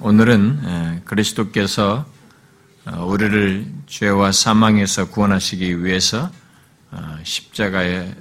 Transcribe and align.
오늘은 0.00 1.02
그리스도께서 1.04 2.06
어, 2.86 3.04
우리를 3.04 3.66
죄와 3.86 4.32
사망에서 4.32 5.10
구원하시기 5.10 5.84
위해서 5.84 6.30
어, 6.90 7.18
십자가에 7.22 8.14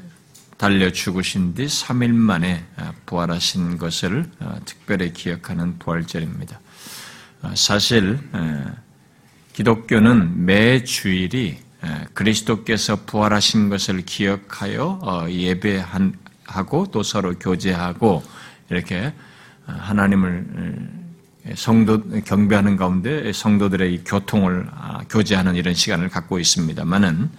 달려 0.58 0.92
죽으신 0.92 1.54
뒤 1.54 1.66
3일 1.66 2.12
만에 2.12 2.66
어, 2.76 2.92
부활하신 3.06 3.78
것을 3.78 4.26
특별히 4.66 5.14
기억하는 5.14 5.80
부활절입니다. 5.80 6.60
사실 7.56 8.20
기독교는 9.54 10.46
매 10.46 10.84
주일이 10.84 11.58
그리스도께서 12.14 13.06
부활하신 13.06 13.70
것을 13.70 14.02
기억하여 14.02 15.26
예배하고 15.30 16.88
또 16.92 17.02
서로 17.02 17.40
교제하고 17.40 18.24
이렇게 18.70 19.14
하나님을 19.66 21.00
성도 21.56 22.02
경배하는 22.26 22.76
가운데 22.76 23.32
성도들의 23.32 24.04
교통을 24.06 24.68
아, 24.72 25.02
교제하는 25.10 25.56
이런 25.56 25.74
시간을 25.74 26.10
갖고 26.10 26.40
있습니다만은 26.40 27.30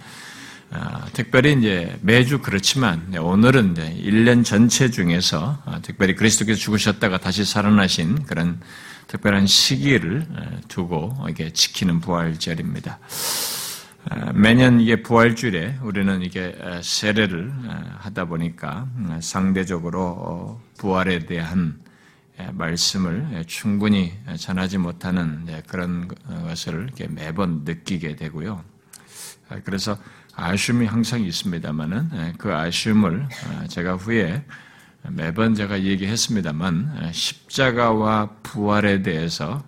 아, 0.71 1.05
특별히 1.13 1.53
이제 1.53 1.97
매주 2.01 2.39
그렇지만 2.39 3.13
오늘은 3.15 3.73
이제 3.73 3.95
1년 4.03 4.43
전체 4.43 4.89
중에서 4.89 5.61
아, 5.65 5.79
특별히 5.81 6.15
그리스도께서 6.15 6.59
죽으셨다가 6.59 7.19
다시 7.19 7.45
살아나신 7.45 8.23
그런 8.23 8.59
특별한 9.07 9.45
시기를 9.45 10.25
두고 10.69 11.13
이게 11.29 11.51
지키는 11.51 11.99
부활절입니다. 11.99 12.99
매년 14.33 14.79
이게 14.79 15.03
부활주일에 15.03 15.79
우리는 15.81 16.21
이게 16.21 16.57
세례를 16.81 17.51
하다 17.99 18.25
보니까 18.25 18.87
음, 18.95 19.19
상대적으로 19.21 20.01
어, 20.01 20.61
부활에 20.77 21.19
대한 21.25 21.75
예, 21.75 21.90
말씀을 22.53 23.27
예, 23.33 23.43
충분히 23.43 24.13
전하지 24.37 24.77
못하는 24.77 25.45
예, 25.49 25.61
그런 25.67 26.07
것을 26.07 26.89
매번 27.09 27.63
느끼게 27.63 28.15
되고요. 28.15 28.63
아, 29.49 29.59
그래서 29.63 29.97
아쉬움이 30.35 30.85
항상 30.85 31.21
있습니다만은 31.21 32.37
그 32.37 32.53
아쉬움을 32.53 33.27
아, 33.49 33.67
제가 33.67 33.95
후에 33.95 34.43
매번 35.09 35.55
제가 35.55 35.81
얘기했습니다만 35.83 37.11
십자가와 37.11 38.37
부활에 38.43 39.01
대해서 39.01 39.63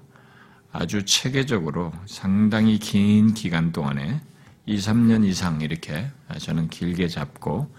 아주 0.72 1.06
체계적으로 1.06 1.92
상당히 2.06 2.80
긴 2.80 3.34
기간 3.34 3.72
동안에 3.72 4.22
2, 4.66 4.78
3년 4.78 5.26
이상 5.26 5.62
이렇게 5.62 6.10
저는 6.40 6.70
길게 6.70 7.08
잡고 7.10 7.70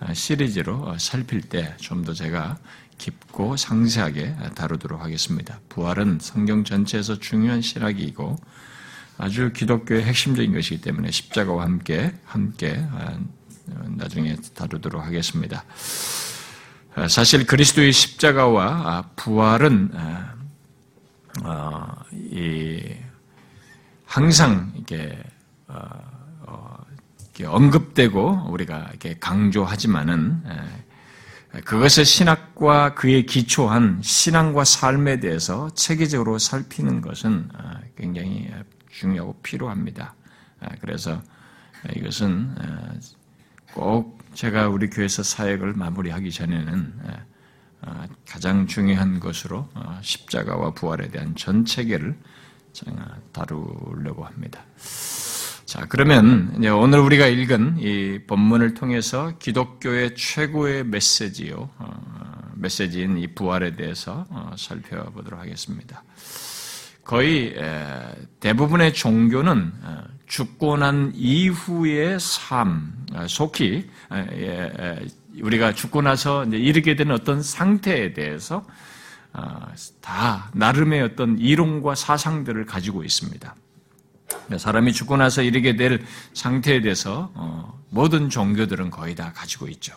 아, 0.00 0.12
시리즈로 0.12 0.98
살필 0.98 1.42
때 1.42 1.74
좀 1.78 2.04
더 2.04 2.12
제가 2.12 2.58
깊고 2.98 3.56
상세하게 3.56 4.36
다루도록 4.54 5.00
하겠습니다. 5.00 5.60
부활은 5.68 6.18
성경 6.20 6.64
전체에서 6.64 7.18
중요한 7.18 7.60
신학이고 7.60 8.36
아주 9.18 9.52
기독교의 9.52 10.04
핵심적인 10.04 10.52
것이기 10.52 10.80
때문에 10.80 11.10
십자가와 11.10 11.62
함께 11.62 12.12
함께 12.24 12.84
아, 12.92 13.18
나중에 13.88 14.36
다루도록 14.54 15.04
하겠습니다. 15.04 15.64
아, 16.94 17.08
사실 17.08 17.46
그리스도의 17.46 17.92
십자가와 17.92 18.64
아, 18.64 19.10
부활은 19.16 19.92
항상 24.06 24.72
이게 24.76 25.20
어, 25.66 26.84
언급되고 27.44 28.46
우리가 28.48 28.86
이렇게 28.90 29.16
강조하지만은 29.18 30.44
그것의 31.62 32.04
신학과 32.04 32.94
그에 32.94 33.22
기초한 33.22 34.00
신앙과 34.02 34.64
삶에 34.64 35.20
대해서 35.20 35.70
체계적으로 35.74 36.38
살피는 36.38 37.00
것은 37.00 37.48
아, 37.54 37.80
굉장히 37.96 38.50
중요하고 38.90 39.34
필요합니다. 39.42 40.14
아, 40.60 40.68
그래서 40.80 41.22
이것은 41.94 42.54
아, 42.58 42.94
꼭 43.72 44.18
제가 44.34 44.68
우리 44.68 44.90
교회에서 44.90 45.22
사역을 45.22 45.74
마무리하기 45.74 46.30
전에는 46.30 46.94
가장 48.26 48.66
중요한 48.66 49.20
것으로 49.20 49.68
십자가와 50.00 50.72
부활에 50.72 51.08
대한 51.08 51.36
전 51.36 51.64
체계를 51.64 52.16
다루려고 53.32 54.24
합니다. 54.24 54.64
자, 55.74 55.86
그러면 55.88 56.54
오늘 56.80 57.00
우리가 57.00 57.26
읽은 57.26 57.78
이 57.80 58.20
본문을 58.28 58.74
통해서 58.74 59.32
기독교의 59.40 60.14
최고의 60.14 60.84
메시지요, 60.84 61.68
어, 61.78 62.52
메시지인 62.54 63.18
이 63.18 63.26
부활에 63.34 63.74
대해서 63.74 64.24
어, 64.30 64.52
살펴보도록 64.56 65.40
하겠습니다. 65.40 66.04
거의 67.02 67.56
대부분의 68.38 68.94
종교는 68.94 69.72
어, 69.82 70.04
죽고 70.28 70.76
난 70.76 71.10
이후의 71.12 72.20
삶, 72.20 72.92
속히 73.26 73.90
우리가 75.40 75.74
죽고 75.74 76.02
나서 76.02 76.44
이르게 76.44 76.94
되는 76.94 77.12
어떤 77.12 77.42
상태에 77.42 78.12
대해서 78.12 78.64
다 80.00 80.50
나름의 80.54 81.02
어떤 81.02 81.36
이론과 81.36 81.96
사상들을 81.96 82.64
가지고 82.64 83.02
있습니다. 83.02 83.56
사람이 84.56 84.92
죽고 84.92 85.16
나서 85.16 85.42
이르게 85.42 85.76
될 85.76 86.04
상태에 86.32 86.80
대해서 86.80 87.30
어, 87.34 87.80
모든 87.90 88.28
종교들은 88.28 88.90
거의 88.90 89.14
다 89.14 89.32
가지고 89.34 89.68
있죠. 89.68 89.94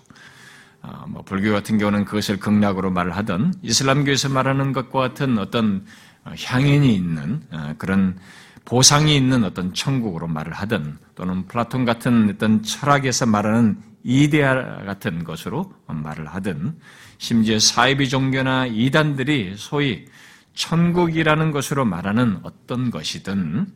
어, 0.81 1.05
뭐 1.07 1.21
불교 1.23 1.51
같은 1.51 1.77
경우는 1.77 2.05
그것을 2.05 2.37
극락으로 2.39 2.91
말을 2.91 3.15
하던 3.15 3.53
이슬람교에서 3.61 4.29
말하는 4.29 4.73
것과 4.73 4.99
같은 4.99 5.37
어떤 5.37 5.85
어, 6.23 6.31
향연이 6.45 6.93
있는 6.93 7.41
그런 7.77 8.17
보상이 8.65 9.15
있는 9.15 9.45
어떤 9.45 9.73
천국으로 9.73 10.27
말을 10.27 10.51
하든 10.53 10.97
또는 11.15 11.47
플라톤 11.47 11.85
같은 11.85 12.29
어떤 12.29 12.61
철학에서 12.63 13.25
말하는 13.25 13.81
이데아 14.03 14.83
같은 14.85 15.23
것으로 15.23 15.71
말을 15.87 16.27
하든 16.27 16.77
심지어 17.17 17.59
사이비 17.59 18.09
종교나 18.09 18.67
이단들이 18.67 19.55
소위 19.57 20.05
천국이라는 20.53 21.51
것으로 21.51 21.85
말하는 21.85 22.39
어떤 22.43 22.91
것이든 22.91 23.67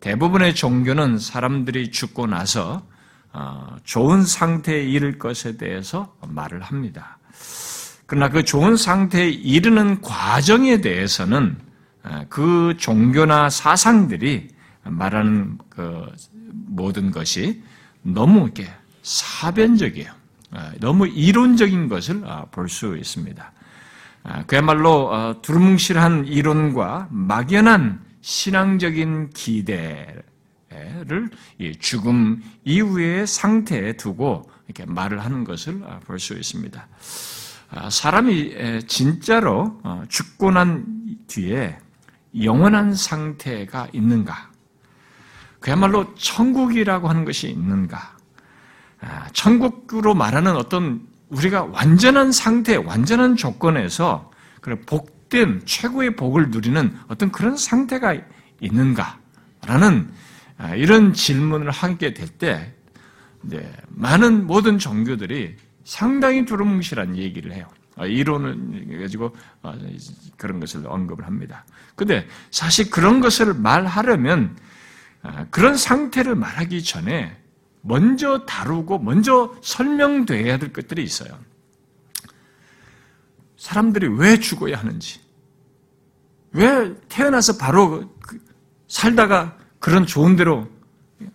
대부분의 0.00 0.54
종교는 0.54 1.18
사람들이 1.18 1.90
죽고 1.90 2.26
나서 2.26 2.82
어, 3.32 3.76
좋은 3.84 4.24
상태에 4.24 4.82
이를 4.82 5.18
것에 5.18 5.56
대해서 5.56 6.16
말을 6.26 6.62
합니다. 6.62 7.18
그러나 8.06 8.30
그 8.30 8.42
좋은 8.44 8.76
상태에 8.76 9.28
이르는 9.28 10.00
과정에 10.00 10.80
대해서는 10.80 11.58
어, 12.04 12.24
그 12.28 12.74
종교나 12.78 13.50
사상들이 13.50 14.48
말하는 14.84 15.58
그 15.68 16.06
모든 16.66 17.10
것이 17.10 17.62
너무 18.02 18.44
이렇게 18.44 18.68
사변적이에요. 19.02 20.10
어, 20.52 20.70
너무 20.80 21.06
이론적인 21.06 21.88
것을 21.88 22.22
볼 22.50 22.68
수 22.68 22.96
있습니다. 22.96 23.52
그야말로 24.46 25.40
두루뭉실한 25.40 26.26
이론과 26.26 27.08
막연한 27.10 28.07
신앙적인 28.20 29.30
기대를 29.30 30.22
죽음 31.78 32.42
이후의 32.64 33.26
상태에 33.26 33.94
두고 33.94 34.50
이렇게 34.66 34.84
말을 34.84 35.24
하는 35.24 35.44
것을 35.44 35.82
아, 35.86 35.98
볼수 36.00 36.34
있습니다. 36.34 36.88
아, 37.70 37.90
사람이 37.90 38.86
진짜로 38.86 39.80
어, 39.82 40.04
죽고 40.08 40.50
난 40.50 40.84
뒤에 41.26 41.78
영원한 42.40 42.94
상태가 42.94 43.88
있는가? 43.92 44.50
그야말로 45.60 46.14
천국이라고 46.14 47.08
하는 47.08 47.24
것이 47.24 47.48
있는가? 47.48 48.16
아, 49.00 49.28
천국으로 49.32 50.14
말하는 50.14 50.56
어떤 50.56 51.06
우리가 51.30 51.64
완전한 51.64 52.32
상태, 52.32 52.76
완전한 52.76 53.36
조건에서 53.36 54.30
복 54.86 55.17
복된 55.28 55.62
최고의 55.64 56.16
복을 56.16 56.50
누리는 56.50 56.96
어떤 57.08 57.30
그런 57.30 57.56
상태가 57.56 58.16
있는가라는 58.60 60.10
아, 60.56 60.74
이런 60.74 61.12
질문을 61.12 61.70
하게 61.70 62.14
될 62.14 62.28
때 62.38 62.74
많은 63.88 64.46
모든 64.46 64.78
종교들이 64.78 65.56
상당히 65.84 66.44
두루뭉실한 66.44 67.16
얘기를 67.16 67.52
해요. 67.52 67.68
아, 67.96 68.06
이론을 68.06 69.00
가지고 69.00 69.34
아, 69.62 69.74
그런 70.36 70.60
것을 70.60 70.86
언급을 70.86 71.24
합니다. 71.26 71.64
근데 71.94 72.26
사실 72.50 72.90
그런 72.90 73.20
것을 73.20 73.54
말하려면 73.54 74.56
그런 75.50 75.76
상태를 75.76 76.36
말하기 76.36 76.82
전에 76.82 77.36
먼저 77.82 78.44
다루고 78.46 78.98
먼저 79.00 79.54
설명돼야 79.62 80.58
될 80.58 80.72
것들이 80.72 81.02
있어요. 81.02 81.38
사람들이 83.56 84.06
왜 84.06 84.38
죽어야 84.38 84.78
하는지, 84.78 85.20
왜 86.52 86.94
태어나서 87.08 87.58
바로 87.58 88.14
그 88.20 88.38
살다가 88.88 89.56
그런 89.78 90.06
좋은 90.06 90.36
데로 90.36 90.68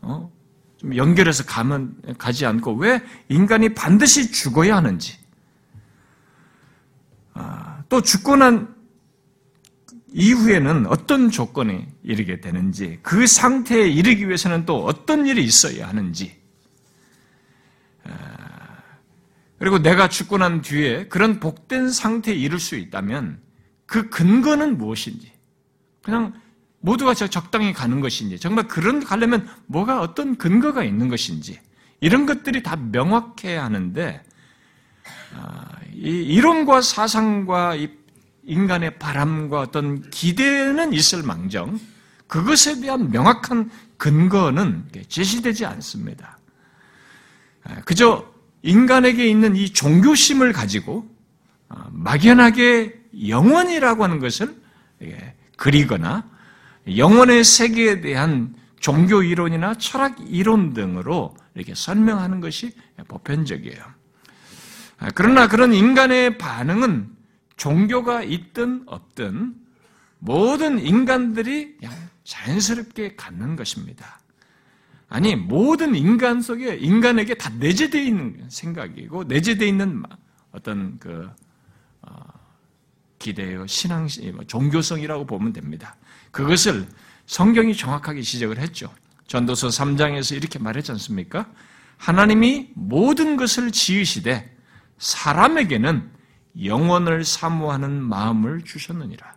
어? 0.02 0.32
좀 0.78 0.96
연결해서 0.96 1.46
가면 1.46 1.96
가지 2.18 2.46
않고 2.46 2.74
왜 2.76 3.02
인간이 3.30 3.74
반드시 3.74 4.32
죽어야 4.32 4.76
하는지, 4.76 5.18
아, 7.34 7.84
또 7.90 8.02
죽고 8.02 8.36
난 8.36 8.76
이후에는 10.12 10.86
어떤 10.88 11.32
조건에 11.32 11.88
이르게 12.04 12.42
되는지, 12.42 13.00
그 13.02 13.26
상태에 13.26 13.88
이르기 13.88 14.28
위해서는 14.28 14.66
또 14.66 14.84
어떤 14.86 15.26
일이 15.26 15.44
있어야 15.44 15.88
하는지, 15.88 16.40
아, 18.04 18.12
그리고 19.58 19.80
내가 19.80 20.10
죽고 20.10 20.38
난 20.38 20.62
뒤에 20.62 21.08
그런 21.08 21.40
복된 21.40 21.90
상태에 21.90 22.36
이를 22.36 22.60
수 22.60 22.76
있다면 22.76 23.40
그 23.86 24.10
근거는 24.10 24.78
무엇인지, 24.78 25.32
그냥 26.02 26.34
모두가 26.80 27.14
적당히 27.14 27.74
가는 27.74 28.02
것인지, 28.02 28.40
정말 28.40 28.68
그런 28.68 29.04
가려면 29.04 29.48
뭐가 29.68 30.02
어떤 30.02 30.38
근거가 30.38 30.84
있는 30.84 31.08
것인지, 31.08 31.60
이런 32.02 32.26
것들이 32.26 32.64
다 32.64 32.76
명확해야 32.76 33.64
하는데, 33.64 34.24
아, 35.36 35.66
이 35.94 36.10
이론과 36.10 36.82
사상과 36.82 37.78
인간의 38.44 39.00
바람과 39.00 39.62
어떤 39.62 40.10
기대는 40.10 40.94
있을 40.94 41.24
망정, 41.24 41.80
그것에 42.28 42.82
대한 42.82 43.12
명확한 43.12 43.70
근거는 43.98 44.90
제시되지 45.08 45.66
않습니다. 45.66 46.40
아, 47.64 47.82
그저 47.82 48.34
인간에게 48.64 49.28
있는 49.28 49.56
이 49.56 49.72
종교심을 49.72 50.52
가지고 50.52 51.08
아, 51.70 51.88
막연하게 51.92 53.03
영원이라고 53.28 54.04
하는 54.04 54.20
것을 54.20 54.56
그리거나 55.58 56.30
영혼의 56.98 57.44
세계에 57.44 58.02
대한 58.02 58.56
종교 58.80 59.24
이론이나 59.24 59.76
철학 59.76 60.18
이론 60.28 60.74
등으로 60.74 61.36
이렇게 61.56 61.74
설명하는 61.74 62.42
것이 62.42 62.76
보편적이에요. 63.08 63.82
아, 65.00 65.10
그러나 65.16 65.48
그런 65.48 65.74
인간의 65.74 66.38
반응은 66.38 67.10
종교가 67.56 68.24
있든 68.24 68.84
없든 68.86 69.56
모든 70.20 70.80
인간들이 70.80 71.78
자연스럽게 72.24 73.16
갖는 73.16 73.56
것입니다. 73.56 74.20
아니 75.10 75.36
모든 75.36 75.94
인간 75.96 76.42
속에 76.42 76.76
인간에게 76.76 77.36
다 77.36 77.52
내재되어 77.60 78.02
있는 78.02 78.46
생각이고 78.50 79.26
내재되어 79.26 79.68
있는 79.68 80.04
어떤 80.52 80.98
그 81.00 81.30
어, 81.30 81.36
기대요 83.24 83.66
신앙 83.68 84.08
뭐 84.34 84.44
종교성이라고 84.46 85.26
보면 85.26 85.54
됩니다. 85.54 85.96
그것을 86.32 86.86
성경이 87.26 87.76
정확하게 87.76 88.22
지적을 88.22 88.60
했죠. 88.60 88.94
전도서 89.28 89.70
3장에서 89.70 90.36
이렇게 90.36 90.60
말했지 90.60 90.92
않습니까? 90.92 91.48
하나님이 91.98 92.72
모든 92.76 93.38
것을 93.38 93.72
지으시되 93.72 94.54
사람에게는 94.98 96.12
영원을 96.66 97.24
사모하는 97.24 98.04
마음을 98.04 98.62
주셨느니라. 98.64 99.36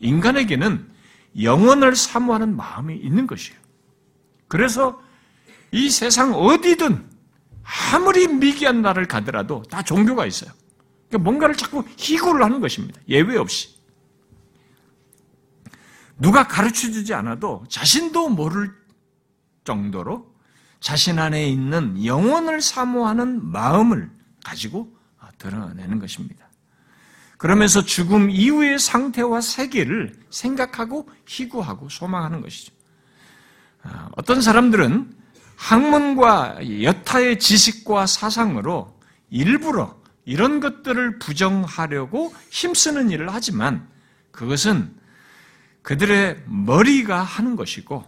인간에게는 0.00 0.90
영원을 1.40 1.94
사모하는 1.94 2.56
마음이 2.56 2.96
있는 2.96 3.28
것이에요. 3.28 3.58
그래서 4.48 5.00
이 5.70 5.88
세상 5.88 6.34
어디든 6.34 7.08
아무리 7.92 8.26
미개한 8.26 8.82
나를 8.82 9.06
가더라도 9.06 9.62
다 9.70 9.82
종교가 9.82 10.26
있어요. 10.26 10.50
그러니까 11.10 11.18
뭔가를 11.18 11.54
자꾸 11.56 11.84
희구를 11.96 12.42
하는 12.42 12.60
것입니다. 12.60 13.00
예외 13.08 13.36
없이. 13.36 13.78
누가 16.16 16.46
가르쳐 16.46 16.90
주지 16.90 17.12
않아도 17.12 17.64
자신도 17.68 18.30
모를 18.30 18.72
정도로 19.64 20.34
자신 20.78 21.18
안에 21.18 21.48
있는 21.48 22.04
영혼을 22.04 22.62
사모하는 22.62 23.44
마음을 23.50 24.10
가지고 24.44 24.96
드러내는 25.40 25.98
것입니다. 25.98 26.48
그러면서 27.38 27.82
죽음 27.82 28.30
이후의 28.30 28.78
상태와 28.78 29.40
세계를 29.40 30.14
생각하고 30.28 31.08
희구하고 31.26 31.88
소망하는 31.88 32.42
것이죠. 32.42 32.72
아, 33.82 34.10
어떤 34.16 34.42
사람들은 34.42 35.16
학문과 35.56 36.58
여타의 36.82 37.38
지식과 37.38 38.06
사상으로 38.06 38.98
일부러 39.30 39.99
이런 40.24 40.60
것들을 40.60 41.18
부정하려고 41.18 42.34
힘쓰는 42.50 43.10
일을 43.10 43.32
하지만 43.32 43.88
그것은 44.30 44.94
그들의 45.82 46.42
머리가 46.46 47.22
하는 47.22 47.56
것이고 47.56 48.04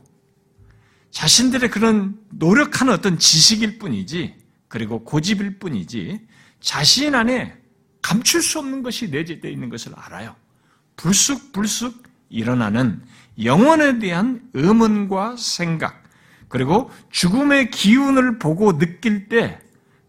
자신들의 1.11 1.71
그런 1.71 2.19
노력하는 2.31 2.93
어떤 2.93 3.19
지식일 3.19 3.79
뿐이지 3.79 4.37
그리고 4.69 5.05
고집일 5.05 5.59
뿐이지 5.59 6.27
자신 6.61 7.15
안에 7.15 7.57
감출 8.01 8.43
수 8.43 8.59
없는 8.59 8.83
것이 8.83 9.09
내재되어 9.09 9.51
있는 9.51 9.69
것을 9.69 9.93
알아요. 9.95 10.35
불쑥불쑥 10.97 12.03
일어나는 12.29 13.03
영혼에 13.43 13.99
대한 13.99 14.49
의문과 14.55 15.37
생각, 15.37 16.03
그리고 16.49 16.91
죽음의 17.11 17.71
기운을 17.71 18.39
보고 18.39 18.79
느낄 18.79 19.29
때 19.29 19.59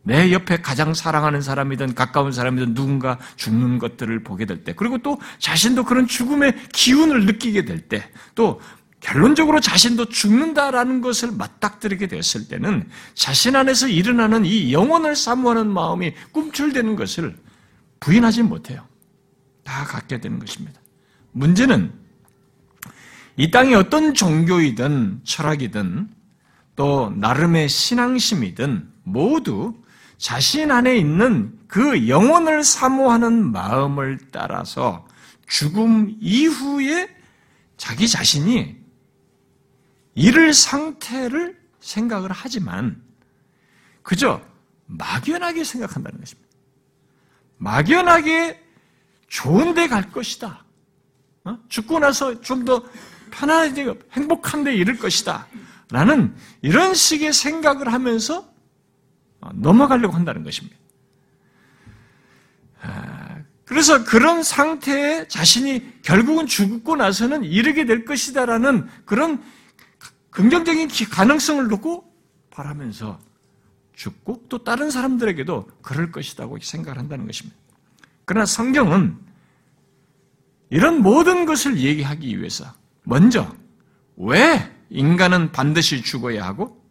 내 0.04 0.32
옆에 0.34 0.58
가장 0.58 0.94
사랑하는 0.94 1.42
사람이든 1.42 1.96
가까운 1.96 2.32
사람이든 2.32 2.74
누군가 2.74 3.18
죽는 3.38 3.80
것들을 3.80 4.24
보게 4.24 4.46
될 4.46 4.64
때, 4.64 4.74
그리고 4.74 4.98
또 4.98 5.20
자신도 5.40 5.86
그런 5.86 6.08
죽음의 6.08 6.56
기운을 6.74 7.26
느끼게 7.26 7.66
될 7.66 7.80
때, 7.80 8.10
또 8.36 8.60
결론적으로 9.00 9.60
자신도 9.60 10.06
죽는다라는 10.06 11.02
것을 11.02 11.32
맞닥뜨리게 11.32 12.08
됐을 12.08 12.48
때는 12.48 12.88
자신 13.14 13.56
안에서 13.56 13.88
일어나는 13.88 14.46
이 14.46 14.72
영혼을 14.74 15.16
사모하는 15.16 15.70
마음이 15.70 16.14
꿈틀대는 16.32 16.96
것을 16.96 17.36
부인하지 18.00 18.44
못해요. 18.44 18.86
다 19.64 19.84
갖게 19.86 20.20
되는 20.20 20.40
것입니다. 20.40 20.80
문제는 21.32 21.92
이 23.36 23.52
땅의 23.52 23.76
어떤 23.76 24.14
종교이든 24.14 25.22
철학이든 25.24 26.10
또 26.76 27.14
나름의 27.16 27.70
신앙심이든 27.70 28.90
모두 29.04 29.83
자신 30.18 30.72
안에 30.72 30.96
있는 30.98 31.58
그 31.68 32.08
영혼을 32.08 32.64
사모하는 32.64 33.52
마음을 33.52 34.20
따라서 34.32 35.08
죽음 35.48 36.16
이후에 36.20 37.10
자기 37.78 38.08
자신이 38.08 38.78
이를 40.16 40.54
상태를 40.54 41.60
생각을 41.80 42.30
하지만 42.32 43.02
그저 44.04 44.42
막연하게 44.86 45.64
생각한다는 45.64 46.20
것입니다. 46.20 46.50
막연하게 47.58 48.62
좋은 49.28 49.74
데 49.74 49.88
갈 49.88 50.12
것이다. 50.12 50.64
어? 51.46 51.58
죽고 51.68 52.00
나서 52.00 52.40
좀 52.42 52.66
더 52.66 52.84
편안하게 53.32 54.00
행복한 54.12 54.64
데 54.64 54.76
이를 54.76 54.98
것이다. 54.98 55.48
라는 55.90 56.36
이런 56.62 56.94
식의 56.94 57.34
생각을 57.34 57.92
하면서 57.92 58.42
어, 58.42 58.53
넘어가려고 59.54 60.14
한다는 60.14 60.44
것입니다. 60.44 60.78
아, 62.82 63.38
그래서 63.66 64.04
그런 64.04 64.44
상태에 64.44 65.28
자신이 65.28 66.02
결국은 66.02 66.46
죽고 66.46 66.96
나서는 66.96 67.44
이르게 67.44 67.86
될 67.86 68.06
것이다라는 68.06 68.88
그런 69.06 69.42
긍정적인 70.30 70.90
가능성을 71.10 71.68
놓고 71.68 72.12
바라면서 72.50 73.20
죽고 73.94 74.46
또 74.50 74.64
다른 74.64 74.92
사람들에게도 74.92 75.70
그럴 75.82 76.12
것이라고 76.12 76.58
생각을 76.60 76.98
한다는 76.98 77.26
것입니다. 77.26 77.58
그러나 78.26 78.46
성경은 78.46 79.18
이런 80.70 81.02
모든 81.02 81.46
것을 81.46 81.78
얘기하기 81.78 82.40
위해서 82.40 82.66
먼저 83.04 83.56
왜 84.18 84.72
인간은 84.90 85.52
반드시 85.52 86.02
죽어야 86.02 86.46
하고 86.46 86.83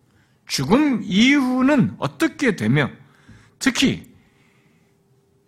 죽음 0.52 1.00
이후는 1.02 1.94
어떻게 1.97 2.56
되며 2.56 2.90
특히 3.59 4.12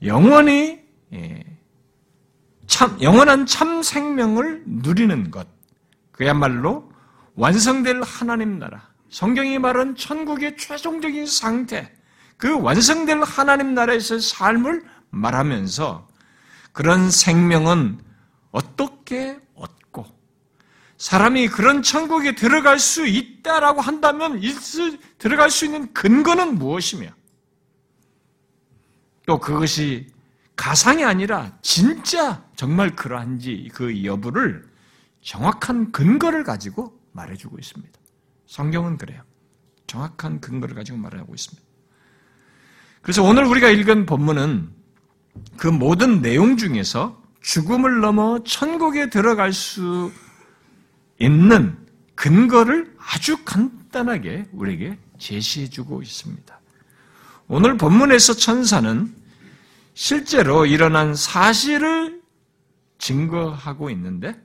영원히 0.03 0.81
예, 1.13 1.45
참 2.67 2.97
영원한 3.03 3.45
참 3.45 3.83
생명을 3.83 4.63
누리는 4.65 5.31
것. 5.31 5.47
그야말로 6.11 6.91
완성될 7.35 8.01
하나님 8.01 8.59
나라, 8.59 8.89
성경이 9.11 9.59
말한 9.59 9.97
천국의 9.97 10.57
최종적인 10.57 11.27
상태, 11.27 11.95
그 12.39 12.59
완성될 12.59 13.25
하나님 13.25 13.75
나라에서의 13.75 14.23
삶을 14.23 14.85
말하면서 15.11 16.09
그런 16.73 17.11
생명은 17.11 18.01
어떻게 18.53 19.39
사람이 20.99 21.49
그런 21.49 21.83
천국에 21.83 22.35
들어갈 22.35 22.79
수 22.79 23.07
있다라고 23.07 23.81
한다면 23.81 24.41
들어갈 25.19 25.51
수 25.51 25.65
있는 25.65 25.93
근거는 25.93 26.57
무엇이며 26.57 27.09
또 29.27 29.39
그것이 29.39 30.07
가상이 30.57 31.05
아니라 31.05 31.57
진짜 31.63 32.45
정말 32.57 32.95
그러한지 32.95 33.71
그 33.75 34.05
여부를 34.05 34.65
정확한 35.23 35.91
근거를 35.91 36.45
가지고 36.45 36.99
말해주고 37.13 37.59
있습니다. 37.59 37.99
성경은 38.47 38.99
그래요. 38.99 39.23
정확한 39.87 40.41
근거를 40.41 40.75
가지고 40.75 40.99
말하고 40.99 41.35
있습니다. 41.35 41.67
그래서 43.03 43.23
오늘 43.23 43.45
우리가 43.45 43.69
읽은 43.69 44.07
본문은 44.07 44.71
그 45.57 45.67
모든 45.67 46.23
내용 46.23 46.57
중에서 46.57 47.23
죽음을 47.43 48.01
넘어 48.01 48.43
천국에 48.45 49.11
들어갈 49.11 49.53
수 49.53 50.11
있는 51.25 51.77
근거를 52.15 52.95
아주 52.99 53.45
간단하게 53.45 54.47
우리에게 54.53 54.99
제시해 55.19 55.69
주고 55.69 56.03
있습니다. 56.03 56.61
오늘 57.49 57.77
본문에서 57.77 58.35
천사는 58.35 59.15
실제로 59.95 60.67
일어난 60.67 61.15
사실을 61.15 62.23
증거하고 62.99 63.91
있는데 63.91 64.41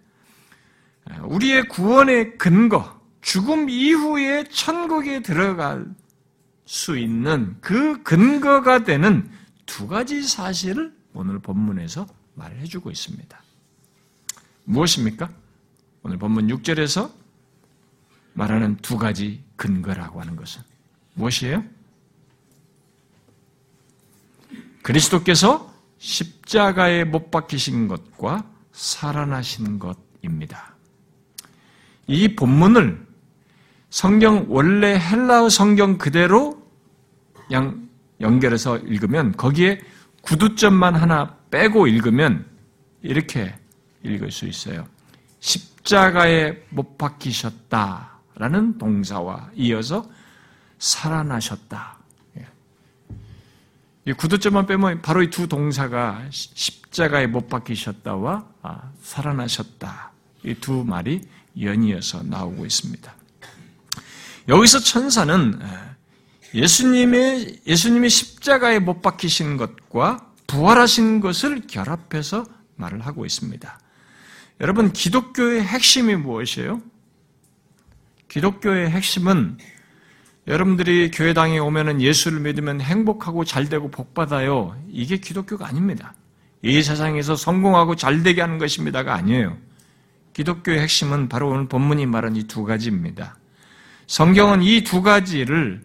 우리의 1.23 1.67
구원의 1.69 2.37
근거, 2.37 2.99
죽음 3.21 3.69
이후에 3.69 4.45
천국에 4.49 5.21
들어갈 5.21 5.85
수 6.65 6.97
있는 6.97 7.57
그 7.61 8.03
근거가 8.03 8.83
되는 8.83 9.29
두 9.65 9.87
가지 9.87 10.21
사실을 10.21 10.93
오늘 11.13 11.39
본문에서 11.39 12.07
말해주고 12.35 12.91
있습니다. 12.91 13.41
무엇입니까? 14.65 15.29
오늘 16.03 16.17
본문 16.17 16.47
6절에서 16.47 17.11
말하는 18.33 18.77
두 18.77 18.97
가지 18.97 19.43
근거라고 19.55 20.21
하는 20.21 20.35
것은 20.35 20.61
무엇이에요? 21.15 21.63
그리스도께서 24.81 25.73
십자가에 25.97 27.03
못 27.03 27.31
박히신 27.31 27.87
것과 27.87 28.49
살아나신 28.71 29.79
것입니다. 29.79 30.75
이 32.07 32.35
본문을 32.35 33.05
성경 33.89 34.45
원래 34.49 34.97
헬라어 34.97 35.49
성경 35.49 35.97
그대로 35.97 36.65
양 37.51 37.89
연결해서 38.21 38.77
읽으면 38.77 39.33
거기에 39.33 39.79
구두점만 40.21 40.95
하나 40.95 41.37
빼고 41.51 41.87
읽으면 41.87 42.45
이렇게 43.01 43.53
읽을 44.03 44.31
수 44.31 44.47
있어요. 44.47 44.87
십 45.39 45.78
자가에 45.89 46.65
못 46.69 46.99
박히셨다라는 46.99 48.77
동사와 48.77 49.49
이어서 49.55 50.07
살아나셨다. 50.77 51.97
예. 52.37 52.47
이 54.05 54.13
구두점만 54.13 54.67
빼면 54.67 55.01
바로 55.01 55.23
이 55.23 55.31
두 55.31 55.47
동사가 55.47 56.23
십자가에 56.29 57.25
못 57.25 57.49
박히셨다와 57.49 58.45
아, 58.61 58.91
살아나셨다. 59.01 60.11
이 60.45 60.53
두 60.61 60.83
말이 60.85 61.21
연이어서 61.59 62.21
나오고 62.21 62.67
있습니다. 62.67 63.11
여기서 64.47 64.79
천사는 64.79 65.59
예수님의 66.53 67.61
예수님이 67.65 68.09
십자가에 68.09 68.77
못 68.77 69.01
박히신 69.01 69.57
것과 69.57 70.27
부활하신 70.45 71.19
것을 71.19 71.65
결합해서 71.65 72.45
말을 72.75 73.01
하고 73.07 73.25
있습니다. 73.25 73.79
여러분 74.61 74.91
기독교의 74.91 75.63
핵심이 75.63 76.15
무엇이에요? 76.15 76.81
기독교의 78.27 78.89
핵심은 78.89 79.57
여러분들이 80.47 81.11
교회당에 81.11 81.59
오면은 81.59 82.01
예수를 82.01 82.39
믿으면 82.41 82.81
행복하고 82.81 83.45
잘되고 83.45 83.91
복받아요. 83.91 84.75
이게 84.89 85.17
기독교가 85.17 85.67
아닙니다. 85.67 86.13
이 86.61 86.81
세상에서 86.81 87.35
성공하고 87.35 87.95
잘되게 87.95 88.41
하는 88.41 88.57
것입니다가 88.57 89.13
아니에요. 89.13 89.57
기독교의 90.33 90.79
핵심은 90.81 91.29
바로 91.29 91.49
오늘 91.49 91.67
본문이 91.67 92.05
말한 92.05 92.35
이 92.35 92.43
두 92.43 92.63
가지입니다. 92.65 93.37
성경은 94.07 94.63
이 94.63 94.83
두 94.83 95.01
가지를 95.01 95.83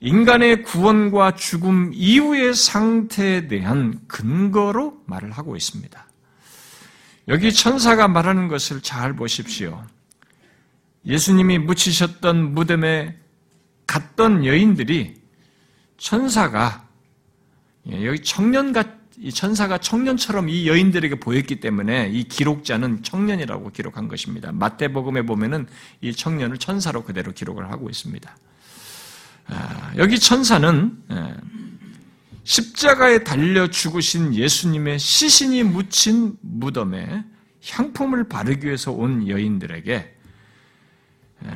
인간의 0.00 0.62
구원과 0.62 1.36
죽음 1.36 1.92
이후의 1.94 2.54
상태에 2.54 3.46
대한 3.48 4.00
근거로 4.06 5.02
말을 5.06 5.30
하고 5.32 5.56
있습니다. 5.56 6.09
여기 7.30 7.52
천사가 7.52 8.08
말하는 8.08 8.48
것을 8.48 8.82
잘 8.82 9.14
보십시오. 9.14 9.82
예수님이 11.06 11.58
묻히셨던 11.58 12.52
무덤에 12.54 13.16
갔던 13.86 14.44
여인들이 14.44 15.14
천사가 15.96 16.86
예, 17.88 18.04
여기 18.04 18.22
청년 18.22 18.74
같 18.74 19.00
이 19.22 19.30
천사가 19.30 19.76
청년처럼 19.76 20.48
이 20.48 20.66
여인들에게 20.66 21.20
보였기 21.20 21.60
때문에 21.60 22.08
이 22.08 22.24
기록자는 22.24 23.02
청년이라고 23.02 23.70
기록한 23.70 24.08
것입니다. 24.08 24.50
마태복음에 24.50 25.22
보면은 25.22 25.66
이 26.00 26.14
청년을 26.14 26.56
천사로 26.56 27.04
그대로 27.04 27.30
기록을 27.30 27.70
하고 27.70 27.90
있습니다. 27.90 28.34
아, 29.48 29.92
여기 29.98 30.18
천사는 30.18 31.02
예, 31.10 31.34
십자가에 32.44 33.22
달려 33.24 33.68
죽으신 33.68 34.34
예수님의 34.34 34.98
시신이 34.98 35.62
묻힌 35.64 36.36
무덤에 36.40 37.24
향품을 37.68 38.28
바르기 38.28 38.66
위해서 38.66 38.92
온 38.92 39.28
여인들에게 39.28 40.16
예, 41.44 41.50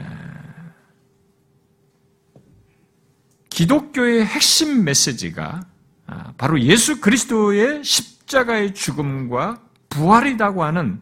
기독교의 3.49 4.25
핵심 4.27 4.85
메시지가 4.85 5.67
아, 6.07 6.33
바로 6.37 6.61
예수 6.61 7.01
그리스도의 7.01 7.83
십자가의 7.83 8.75
죽음과 8.75 9.63
부활이라고 9.89 10.65
하는 10.65 11.01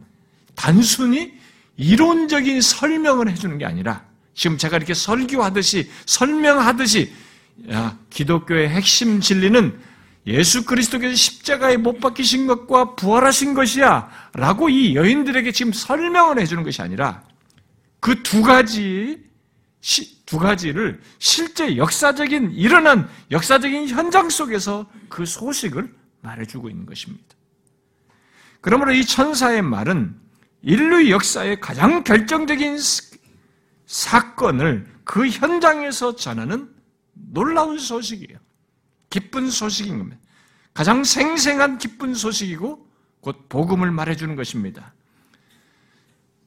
단순히 0.55 1.35
이론적인 1.77 2.61
설명을 2.61 3.31
해주는 3.31 3.59
게 3.59 3.65
아니라 3.65 4.05
지금 4.35 4.59
제가 4.59 4.77
이렇게 4.77 4.95
설교하듯이 4.95 5.91
설명하듯이 6.07 7.11
야, 7.11 7.22
기독교의 8.11 8.68
핵심 8.68 9.21
진리는 9.21 9.78
예수 10.26 10.64
그리스도께서 10.64 11.14
십자가에 11.14 11.76
못 11.76 11.99
박히신 12.00 12.47
것과 12.47 12.94
부활하신 12.94 13.54
것이야 13.54 14.09
라고 14.35 14.68
이 14.68 14.94
여인들에게 14.94 15.50
지금 15.52 15.73
설명을 15.73 16.38
해주는 16.40 16.62
것이 16.62 16.80
아니라 16.82 17.23
그 18.00 18.23
두 18.23 18.42
가지 18.42 19.23
두 20.26 20.38
가지를 20.38 21.00
실제 21.18 21.76
역사적인 21.76 22.52
일어난 22.52 23.09
역사적인 23.30 23.88
현장 23.88 24.30
속에서 24.30 24.88
그 25.09 25.26
소식을 25.26 25.92
말해주고 26.21 26.71
있는 26.71 26.87
것입니다. 26.87 27.25
그러므로 28.61 28.92
이 28.92 29.04
천사의 29.04 29.61
말은 29.62 30.14
인류 30.62 31.11
역사의 31.11 31.61
가장 31.61 32.04
결정적인 32.04 32.78
사건을 33.87 34.87
그 35.04 35.28
현장에서 35.28 36.14
전하는 36.16 36.72
놀라운 37.33 37.79
소식이에요. 37.79 38.39
기쁜 39.11 39.51
소식인 39.51 39.99
겁니다. 39.99 40.21
가장 40.75 41.03
생생한 41.05 41.79
기쁜 41.79 42.15
소식이고 42.15 42.87
곧 43.21 43.49
복음을 43.49 43.91
말해주는 43.91 44.37
것입니다. 44.37 44.95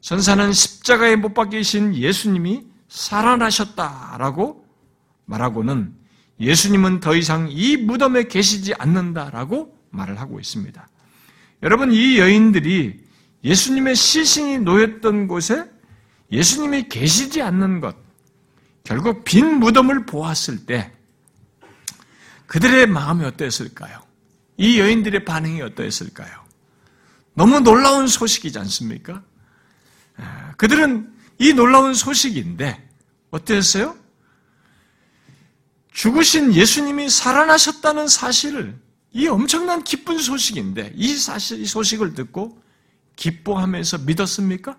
천사는 0.01 0.53
십자가에 0.53 1.15
못 1.15 1.33
박히신 1.33 1.95
예수님이 1.95 2.65
살아나셨다라고 2.87 4.65
말하고는 5.25 5.95
예수님은 6.39 6.99
더 6.99 7.15
이상 7.15 7.47
이 7.49 7.77
무덤에 7.77 8.25
계시지 8.25 8.75
않는다라고 8.75 9.75
말을 9.89 10.19
하고 10.19 10.39
있습니다. 10.39 10.87
여러분, 11.63 11.91
이 11.91 12.19
여인들이 12.19 13.03
예수님의 13.43 13.95
시신이 13.95 14.59
놓였던 14.59 15.27
곳에 15.27 15.65
예수님이 16.31 16.89
계시지 16.89 17.41
않는 17.41 17.79
것, 17.79 17.95
결국 18.85 19.25
빈 19.25 19.59
무덤을 19.59 20.05
보았을 20.05 20.65
때 20.65 20.93
그들의 22.45 22.87
마음이 22.87 23.25
어땠을까요? 23.25 24.01
이 24.57 24.79
여인들의 24.79 25.25
반응이 25.25 25.61
어떠했을까요? 25.61 26.45
너무 27.33 27.59
놀라운 27.59 28.07
소식이지 28.07 28.57
않습니까? 28.59 29.23
아, 30.17 30.53
그들은 30.55 31.11
이 31.39 31.51
놀라운 31.51 31.93
소식인데 31.93 32.87
어땠어요? 33.31 33.97
죽으신 35.91 36.53
예수님이 36.53 37.09
살아나셨다는 37.09 38.07
사실을 38.07 38.79
이 39.11 39.27
엄청난 39.27 39.83
기쁜 39.83 40.19
소식인데 40.19 40.93
이 40.95 41.15
사실 41.17 41.59
이 41.59 41.65
소식을 41.65 42.13
듣고 42.13 42.61
기뻐하면서 43.15 43.99
믿었습니까? 43.99 44.77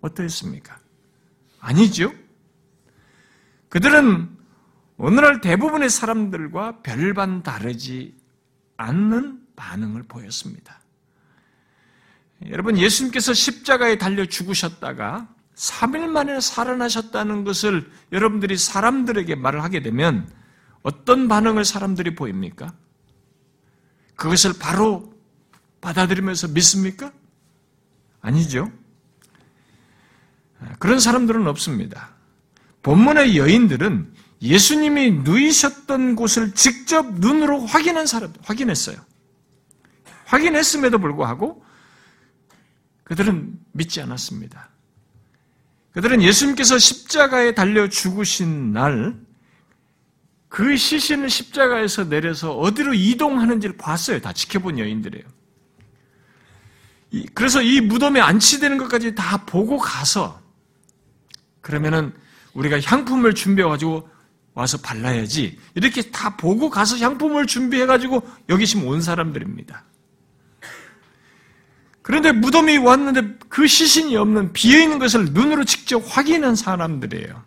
어떠했습니까? 0.00 0.78
아니죠. 1.60 2.12
그들은 3.72 4.28
오늘날 4.98 5.40
대부분의 5.40 5.88
사람들과 5.88 6.82
별반 6.82 7.42
다르지 7.42 8.14
않는 8.76 9.40
반응을 9.56 10.02
보였습니다. 10.02 10.78
여러분, 12.50 12.76
예수님께서 12.76 13.32
십자가에 13.32 13.96
달려 13.96 14.26
죽으셨다가 14.26 15.26
3일 15.54 16.06
만에 16.08 16.38
살아나셨다는 16.38 17.44
것을 17.44 17.90
여러분들이 18.12 18.58
사람들에게 18.58 19.36
말을 19.36 19.62
하게 19.62 19.80
되면 19.80 20.30
어떤 20.82 21.26
반응을 21.26 21.64
사람들이 21.64 22.14
보입니까? 22.14 22.74
그것을 24.16 24.52
바로 24.60 25.14
받아들이면서 25.80 26.48
믿습니까? 26.48 27.10
아니죠. 28.20 28.70
그런 30.78 31.00
사람들은 31.00 31.46
없습니다. 31.46 32.11
본문의 32.82 33.36
여인들은 33.36 34.12
예수님이 34.42 35.12
누이셨던 35.22 36.16
곳을 36.16 36.52
직접 36.54 37.14
눈으로 37.14 37.64
확인한 37.64 38.06
사람, 38.06 38.32
확인했어요. 38.42 38.96
확인했음에도 40.26 40.98
불구하고 40.98 41.64
그들은 43.04 43.58
믿지 43.72 44.00
않았습니다. 44.00 44.70
그들은 45.92 46.22
예수님께서 46.22 46.78
십자가에 46.78 47.54
달려 47.54 47.88
죽으신 47.88 48.72
날, 48.72 49.14
그 50.48 50.76
시신을 50.76 51.30
십자가에서 51.30 52.08
내려서 52.08 52.56
어디로 52.56 52.94
이동하는지를 52.94 53.76
봤어요. 53.76 54.20
다 54.20 54.32
지켜본 54.32 54.78
여인들이에요. 54.78 55.24
그래서 57.34 57.62
이 57.62 57.80
무덤에 57.80 58.20
안치되는 58.20 58.78
것까지 58.78 59.14
다 59.14 59.44
보고 59.44 59.76
가서, 59.78 60.40
그러면은 61.60 62.14
우리가 62.54 62.80
향품을 62.80 63.34
준비해가지고 63.34 64.08
와서 64.54 64.78
발라야지. 64.78 65.58
이렇게 65.74 66.02
다 66.10 66.36
보고 66.36 66.68
가서 66.68 66.98
향품을 66.98 67.46
준비해가지고 67.46 68.22
여기 68.50 68.66
지금 68.66 68.86
온 68.86 69.00
사람들입니다. 69.00 69.84
그런데 72.02 72.32
무덤이 72.32 72.78
왔는데 72.78 73.38
그 73.48 73.66
시신이 73.66 74.16
없는 74.16 74.52
비어있는 74.52 74.98
것을 74.98 75.26
눈으로 75.26 75.64
직접 75.64 76.02
확인한 76.04 76.56
사람들이에요. 76.56 77.42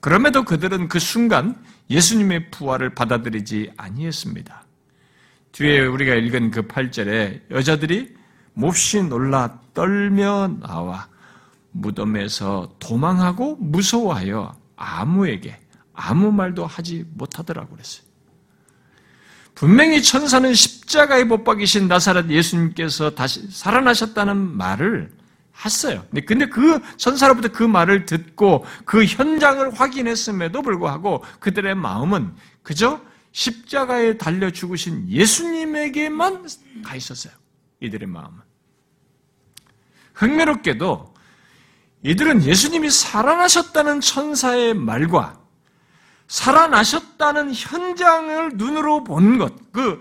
그럼에도 0.00 0.44
그들은 0.44 0.88
그 0.88 0.98
순간 0.98 1.54
예수님의 1.90 2.50
부활을 2.50 2.94
받아들이지 2.94 3.72
아니했습니다. 3.76 4.64
뒤에 5.52 5.80
우리가 5.80 6.14
읽은 6.14 6.50
그 6.50 6.66
8절에 6.66 7.50
여자들이 7.50 8.14
몹시 8.52 9.02
놀라 9.02 9.58
떨며 9.74 10.58
나와 10.60 11.08
무덤에서 11.80 12.74
도망하고 12.78 13.56
무서워하여 13.56 14.56
아무에게 14.76 15.58
아무 15.92 16.30
말도 16.32 16.66
하지 16.66 17.04
못하더라고 17.14 17.74
그랬어요. 17.74 18.06
분명히 19.54 20.02
천사는 20.02 20.54
십자가에 20.54 21.24
못 21.24 21.42
박이신 21.42 21.88
나사렛 21.88 22.30
예수님께서 22.30 23.14
다시 23.14 23.50
살아나셨다는 23.50 24.36
말을 24.36 25.10
했어요. 25.64 26.04
근데 26.26 26.46
그 26.46 26.80
천사로부터 26.96 27.48
그 27.48 27.64
말을 27.64 28.06
듣고 28.06 28.64
그 28.84 29.04
현장을 29.04 29.74
확인했음에도 29.74 30.62
불구하고 30.62 31.24
그들의 31.40 31.74
마음은 31.74 32.34
그저 32.62 33.00
십자가에 33.32 34.16
달려 34.16 34.50
죽으신 34.50 35.08
예수님에게만 35.08 36.46
가 36.84 36.94
있었어요. 36.94 37.32
이들의 37.80 38.06
마음은. 38.06 38.38
흥미롭게도 40.14 41.14
이들은 42.02 42.44
예수님이 42.44 42.90
살아나셨다는 42.90 44.00
천사의 44.00 44.74
말과 44.74 45.38
살아나셨다는 46.28 47.52
현장을 47.54 48.50
눈으로 48.54 49.02
본 49.02 49.38
것, 49.38 49.72
그 49.72 50.00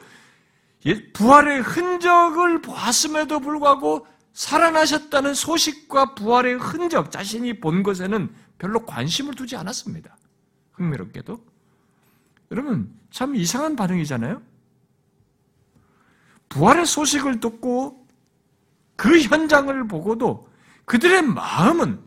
부활의 1.13 1.62
흔적을 1.62 2.62
보았음에도 2.62 3.39
불구하고 3.39 4.06
살아나셨다는 4.34 5.34
소식과 5.34 6.13
부활의 6.16 6.56
흔적, 6.56 7.12
자신이 7.12 7.60
본 7.60 7.82
것에는 7.82 8.34
별로 8.60 8.86
관심을 8.86 9.34
두지 9.34 9.56
않았습니다. 9.56 10.16
흥미롭게도. 10.74 11.44
여러분, 12.51 12.94
참 13.10 13.36
이상한 13.36 13.75
반응이잖아요? 13.75 14.42
부활의 16.50 16.86
소식을 16.86 17.39
듣고 17.39 18.06
그 18.96 19.20
현장을 19.22 19.88
보고도 19.88 20.47
그들의 20.88 21.22
마음은 21.22 22.01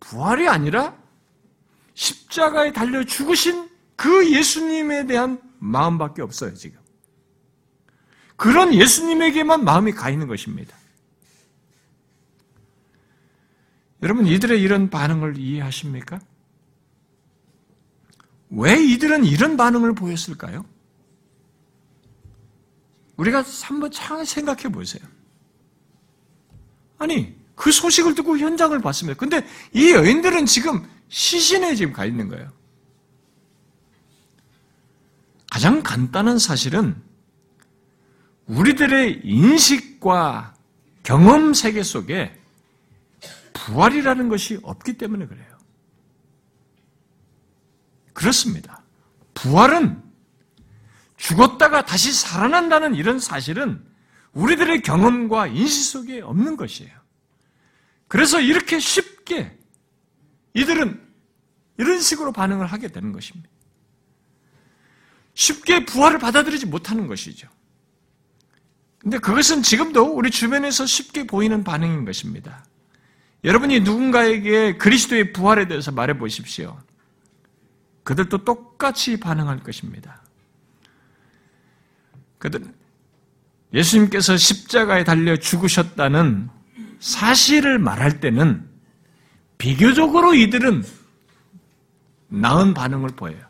부활이 0.00 0.48
아니라 0.48 0.96
십자가에 1.92 2.72
달려 2.72 3.04
죽으신 3.04 3.70
그 3.94 4.32
예수님에 4.32 5.06
대한 5.06 5.40
마음밖에 5.58 6.22
없어요, 6.22 6.54
지금. 6.54 6.80
그런 8.36 8.72
예수님에게만 8.72 9.64
마음이 9.64 9.92
가 9.92 10.08
있는 10.08 10.26
것입니다. 10.26 10.74
여러분, 14.02 14.26
이들의 14.26 14.60
이런 14.60 14.88
반응을 14.88 15.36
이해하십니까? 15.36 16.18
왜 18.48 18.82
이들은 18.82 19.26
이런 19.26 19.58
반응을 19.58 19.94
보였을까요? 19.94 20.64
우리가 23.16 23.44
한번 23.62 23.90
참 23.90 24.24
생각해 24.24 24.70
보세요. 24.70 25.06
아니, 26.96 27.41
그 27.54 27.70
소식을 27.70 28.14
듣고 28.14 28.38
현장을 28.38 28.78
봤습니다. 28.80 29.18
근데 29.18 29.46
이 29.72 29.92
여인들은 29.92 30.46
지금 30.46 30.88
시신에 31.08 31.74
지금 31.74 31.92
가 31.92 32.04
있는 32.04 32.28
거예요. 32.28 32.50
가장 35.50 35.82
간단한 35.82 36.38
사실은 36.38 36.96
우리들의 38.46 39.20
인식과 39.22 40.54
경험 41.02 41.52
세계 41.52 41.82
속에 41.82 42.38
부활이라는 43.52 44.28
것이 44.28 44.58
없기 44.62 44.94
때문에 44.94 45.26
그래요. 45.26 45.58
그렇습니다. 48.12 48.82
부활은 49.34 50.02
죽었다가 51.16 51.84
다시 51.84 52.12
살아난다는 52.12 52.94
이런 52.94 53.20
사실은 53.20 53.84
우리들의 54.32 54.82
경험과 54.82 55.48
인식 55.48 55.84
속에 55.84 56.20
없는 56.20 56.56
것이에요. 56.56 57.01
그래서 58.12 58.42
이렇게 58.42 58.78
쉽게 58.78 59.56
이들은 60.52 61.00
이런 61.78 61.98
식으로 61.98 62.30
반응을 62.30 62.66
하게 62.66 62.88
되는 62.88 63.10
것입니다. 63.10 63.48
쉽게 65.32 65.86
부활을 65.86 66.18
받아들이지 66.18 66.66
못하는 66.66 67.06
것이죠. 67.06 67.48
근데 68.98 69.16
그것은 69.16 69.62
지금도 69.62 70.14
우리 70.14 70.30
주변에서 70.30 70.84
쉽게 70.84 71.26
보이는 71.26 71.64
반응인 71.64 72.04
것입니다. 72.04 72.66
여러분이 73.44 73.80
누군가에게 73.80 74.76
그리스도의 74.76 75.32
부활에 75.32 75.66
대해서 75.66 75.90
말해 75.90 76.18
보십시오. 76.18 76.78
그들도 78.02 78.44
똑같이 78.44 79.18
반응할 79.18 79.62
것입니다. 79.62 80.22
그들 82.36 82.62
예수님께서 83.72 84.36
십자가에 84.36 85.02
달려 85.02 85.34
죽으셨다는 85.34 86.50
사실을 87.02 87.80
말할 87.80 88.20
때는 88.20 88.64
비교적으로 89.58 90.34
이들은 90.34 90.84
나은 92.28 92.74
반응을 92.74 93.10
보여요. 93.10 93.44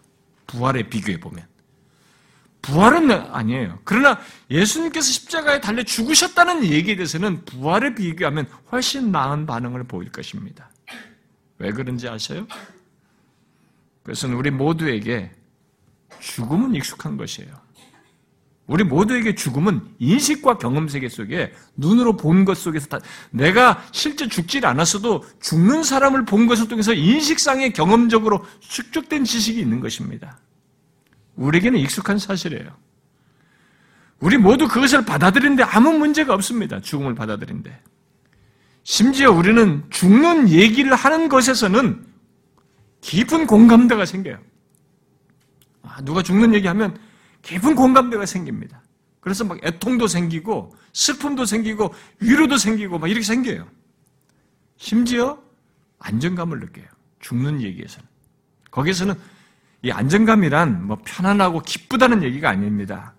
부활에 0.46 0.88
비교해 0.88 1.20
보면. 1.20 1.46
부활은 2.62 3.10
아니에요. 3.10 3.78
그러나 3.84 4.18
예수님께서 4.50 5.06
십자가에 5.06 5.60
달려 5.60 5.82
죽으셨다는 5.82 6.64
얘기에 6.64 6.96
대해서는 6.96 7.44
부활에 7.44 7.94
비교하면 7.94 8.48
훨씬 8.70 9.12
나은 9.12 9.44
반응을 9.44 9.84
보일 9.84 10.10
것입니다. 10.10 10.70
왜 11.58 11.72
그런지 11.72 12.08
아세요? 12.08 12.46
그것은 14.02 14.32
우리 14.32 14.50
모두에게 14.50 15.30
죽음은 16.20 16.74
익숙한 16.74 17.18
것이에요. 17.18 17.52
우리 18.66 18.84
모두에게 18.84 19.34
죽음은 19.34 19.80
인식과 19.98 20.58
경험 20.58 20.88
세계 20.88 21.08
속에 21.08 21.52
눈으로 21.76 22.16
본 22.16 22.44
것 22.44 22.56
속에서 22.56 22.86
다 22.86 23.00
내가 23.30 23.84
실제 23.92 24.28
죽질 24.28 24.64
않았어도 24.66 25.24
죽는 25.40 25.82
사람을 25.82 26.24
본 26.24 26.46
것을 26.46 26.68
통해서 26.68 26.92
인식상의 26.92 27.72
경험적으로 27.72 28.44
축적된 28.60 29.24
지식이 29.24 29.60
있는 29.60 29.80
것입니다. 29.80 30.38
우리에게는 31.36 31.78
익숙한 31.80 32.18
사실이에요. 32.18 32.70
우리 34.20 34.38
모두 34.38 34.68
그것을 34.68 35.04
받아들이는데 35.04 35.64
아무 35.64 35.92
문제가 35.98 36.32
없습니다. 36.34 36.80
죽음을 36.80 37.14
받아들인데. 37.14 37.82
심지어 38.84 39.32
우리는 39.32 39.84
죽는 39.90 40.48
얘기를 40.48 40.94
하는 40.94 41.28
것에서는 41.28 42.04
깊은 43.00 43.46
공감대가 43.48 44.04
생겨요. 44.06 44.38
아, 45.82 46.00
누가 46.02 46.22
죽는 46.22 46.54
얘기하면 46.54 46.96
깊은 47.42 47.74
공감대가 47.74 48.24
생깁니다. 48.26 48.82
그래서 49.20 49.44
막 49.44 49.58
애통도 49.64 50.08
생기고 50.08 50.74
슬픔도 50.92 51.44
생기고 51.44 51.94
위로도 52.20 52.56
생기고 52.56 52.98
막 52.98 53.08
이렇게 53.08 53.24
생겨요. 53.24 53.68
심지어 54.76 55.40
안정감을 56.00 56.58
느껴요. 56.60 56.86
죽는 57.20 57.60
얘기에서는. 57.60 58.08
거기에서는 58.70 59.14
이 59.82 59.90
안정감이란 59.90 60.86
뭐 60.86 60.98
편안하고 61.04 61.60
기쁘다는 61.60 62.22
얘기가 62.22 62.50
아닙니다. 62.50 63.14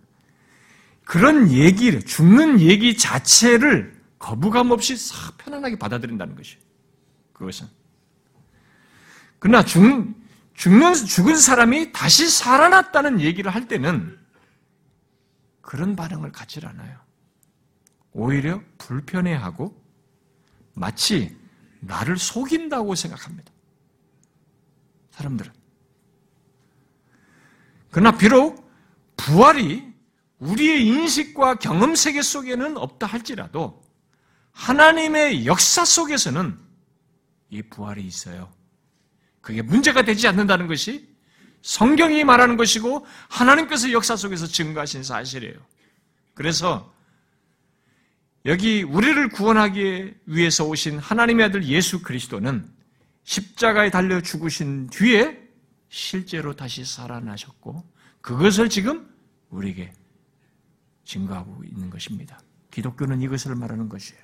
그런 1.05 1.51
얘기를, 1.51 2.01
죽는 2.01 2.59
얘기 2.61 2.97
자체를 2.97 4.01
거부감 4.19 4.71
없이 4.71 4.95
싹 4.95 5.37
편안하게 5.37 5.77
받아들인다는 5.77 6.35
것이에요. 6.35 6.59
그것은. 7.33 7.67
그러나 9.39 9.63
죽, 9.63 9.81
죽는, 10.53 10.93
죽은 10.93 11.35
사람이 11.37 11.91
다시 11.91 12.29
살아났다는 12.29 13.19
얘기를 13.21 13.53
할 13.53 13.67
때는 13.67 14.19
그런 15.61 15.95
반응을 15.95 16.31
갖지 16.31 16.59
않아요. 16.65 16.99
오히려 18.11 18.61
불편해하고 18.77 19.81
마치 20.73 21.35
나를 21.79 22.17
속인다고 22.17 22.95
생각합니다. 22.95 23.51
사람들은. 25.11 25.51
그러나 27.91 28.17
비록 28.17 28.71
부활이 29.17 29.93
우리의 30.39 30.85
인식과 30.87 31.55
경험 31.55 31.95
세계 31.95 32.21
속에는 32.21 32.77
없다 32.77 33.07
할지라도 33.07 33.83
하나님의 34.51 35.45
역사 35.45 35.85
속에서는 35.85 36.59
이 37.49 37.61
부활이 37.61 38.03
있어요. 38.05 38.51
그게 39.43 39.61
문제가 39.61 40.03
되지 40.03 40.27
않는다는 40.29 40.67
것이 40.67 41.07
성경이 41.61 42.23
말하는 42.23 42.57
것이고 42.57 43.05
하나님께서 43.29 43.91
역사 43.91 44.15
속에서 44.15 44.47
증거하신 44.47 45.03
사실이에요. 45.03 45.55
그래서 46.33 46.91
여기 48.45 48.83
우리를 48.83 49.29
구원하기 49.29 50.15
위해서 50.25 50.65
오신 50.65 50.97
하나님의 50.97 51.45
아들 51.45 51.65
예수 51.65 52.01
그리스도는 52.01 52.67
십자가에 53.23 53.89
달려 53.89 54.21
죽으신 54.21 54.87
뒤에 54.87 55.37
실제로 55.89 56.55
다시 56.55 56.85
살아나셨고 56.85 57.83
그것을 58.21 58.69
지금 58.69 59.13
우리에게 59.49 59.93
증거하고 61.03 61.63
있는 61.65 61.89
것입니다. 61.89 62.39
기독교는 62.71 63.21
이것을 63.21 63.55
말하는 63.55 63.89
것이에요. 63.89 64.23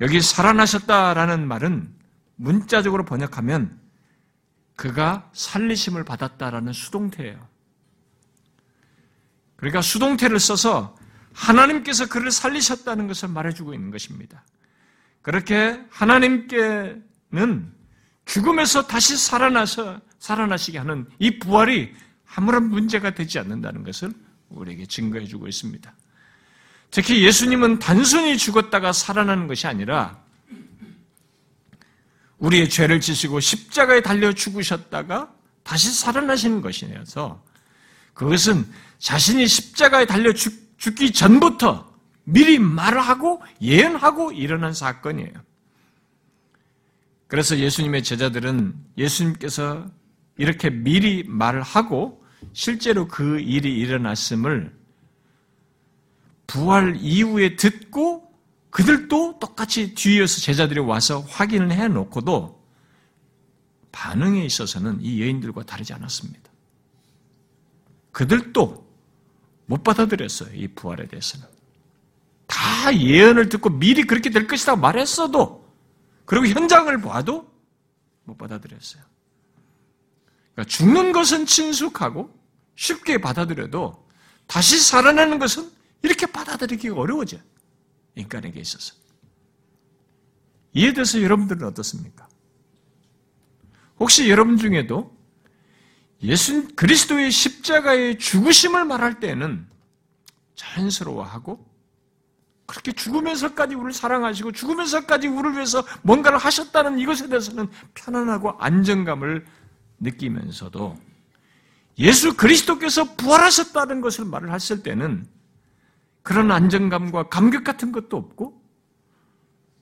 여기 0.00 0.20
살아나셨다라는 0.20 1.46
말은 1.46 1.97
문자적으로 2.38 3.04
번역하면 3.04 3.78
그가 4.76 5.28
살리심을 5.34 6.04
받았다라는 6.04 6.72
수동태예요. 6.72 7.46
그러니까 9.56 9.82
수동태를 9.82 10.38
써서 10.38 10.96
하나님께서 11.34 12.08
그를 12.08 12.30
살리셨다는 12.30 13.08
것을 13.08 13.28
말해주고 13.28 13.74
있는 13.74 13.90
것입니다. 13.90 14.44
그렇게 15.20 15.84
하나님께는 15.90 17.72
죽음에서 18.24 18.86
다시 18.86 19.16
살아나서 19.16 20.00
살아나시게 20.20 20.78
하는 20.78 21.06
이 21.18 21.38
부활이 21.38 21.92
아무런 22.34 22.68
문제가 22.68 23.10
되지 23.10 23.38
않는다는 23.40 23.82
것을 23.82 24.12
우리에게 24.48 24.86
증거해 24.86 25.26
주고 25.26 25.48
있습니다. 25.48 25.92
특히 26.90 27.24
예수님은 27.24 27.80
단순히 27.80 28.38
죽었다가 28.38 28.92
살아나는 28.92 29.48
것이 29.48 29.66
아니라 29.66 30.22
우리의 32.38 32.68
죄를 32.68 33.00
지시고 33.00 33.40
십자가에 33.40 34.00
달려 34.00 34.32
죽으셨다가 34.32 35.32
다시 35.62 35.92
살아나시는 35.92 36.60
것이어서 36.60 37.44
그것은 38.14 38.66
자신이 38.98 39.46
십자가에 39.46 40.06
달려 40.06 40.32
죽, 40.32 40.68
기 40.96 41.12
전부터 41.12 41.92
미리 42.24 42.58
말하고 42.58 43.42
예언하고 43.60 44.32
일어난 44.32 44.72
사건이에요. 44.72 45.32
그래서 47.26 47.58
예수님의 47.58 48.02
제자들은 48.02 48.74
예수님께서 48.96 49.86
이렇게 50.36 50.70
미리 50.70 51.24
말을 51.24 51.62
하고 51.62 52.24
실제로 52.52 53.08
그 53.08 53.40
일이 53.40 53.76
일어났음을 53.78 54.74
부활 56.46 56.96
이후에 56.96 57.56
듣고 57.56 58.27
그들도 58.70 59.38
똑같이 59.38 59.94
뒤에서 59.94 60.40
제자들이 60.40 60.80
와서 60.80 61.20
확인을 61.20 61.72
해 61.72 61.88
놓고도 61.88 62.58
반응에 63.92 64.44
있어서는 64.44 64.98
이 65.00 65.22
여인들과 65.22 65.64
다르지 65.64 65.92
않았습니다. 65.92 66.50
그들도 68.12 68.86
못 69.66 69.82
받아들였어요. 69.82 70.54
이 70.54 70.68
부활에 70.68 71.06
대해서는. 71.06 71.46
다 72.46 72.94
예언을 72.94 73.48
듣고 73.48 73.70
미리 73.70 74.04
그렇게 74.04 74.30
될 74.30 74.46
것이라고 74.46 74.80
말했어도 74.80 75.68
그리고 76.24 76.46
현장을 76.46 77.00
봐도 77.00 77.50
못 78.24 78.36
받아들였어요. 78.36 79.02
그러니까 80.52 80.70
죽는 80.70 81.12
것은 81.12 81.46
친숙하고 81.46 82.34
쉽게 82.74 83.20
받아들여도 83.20 84.08
다시 84.46 84.80
살아나는 84.80 85.38
것은 85.38 85.70
이렇게 86.02 86.26
받아들이기 86.26 86.88
어려워져요. 86.88 87.40
인간에게 88.18 88.60
있어서. 88.60 88.94
이에 90.74 90.92
대해서 90.92 91.22
여러분들은 91.22 91.66
어떻습니까? 91.66 92.28
혹시 93.98 94.30
여러분 94.30 94.56
중에도 94.56 95.16
예수 96.22 96.68
그리스도의 96.74 97.30
십자가의 97.30 98.18
죽으심을 98.18 98.84
말할 98.84 99.20
때는 99.20 99.66
자연스러워하고 100.56 101.66
그렇게 102.66 102.92
죽으면서까지 102.92 103.74
우리를 103.74 103.92
사랑하시고 103.92 104.52
죽으면서까지 104.52 105.28
우리를 105.28 105.54
위해서 105.54 105.84
뭔가를 106.02 106.38
하셨다는 106.38 106.98
이것에 106.98 107.28
대해서는 107.28 107.68
편안하고 107.94 108.58
안정감을 108.58 109.46
느끼면서도 110.00 110.98
예수 111.98 112.36
그리스도께서 112.36 113.16
부활하셨다는 113.16 114.00
것을 114.00 114.26
말을 114.26 114.52
했을 114.52 114.82
때는 114.82 115.26
그런 116.28 116.52
안정감과 116.52 117.30
감격 117.30 117.64
같은 117.64 117.90
것도 117.90 118.18
없고 118.18 118.62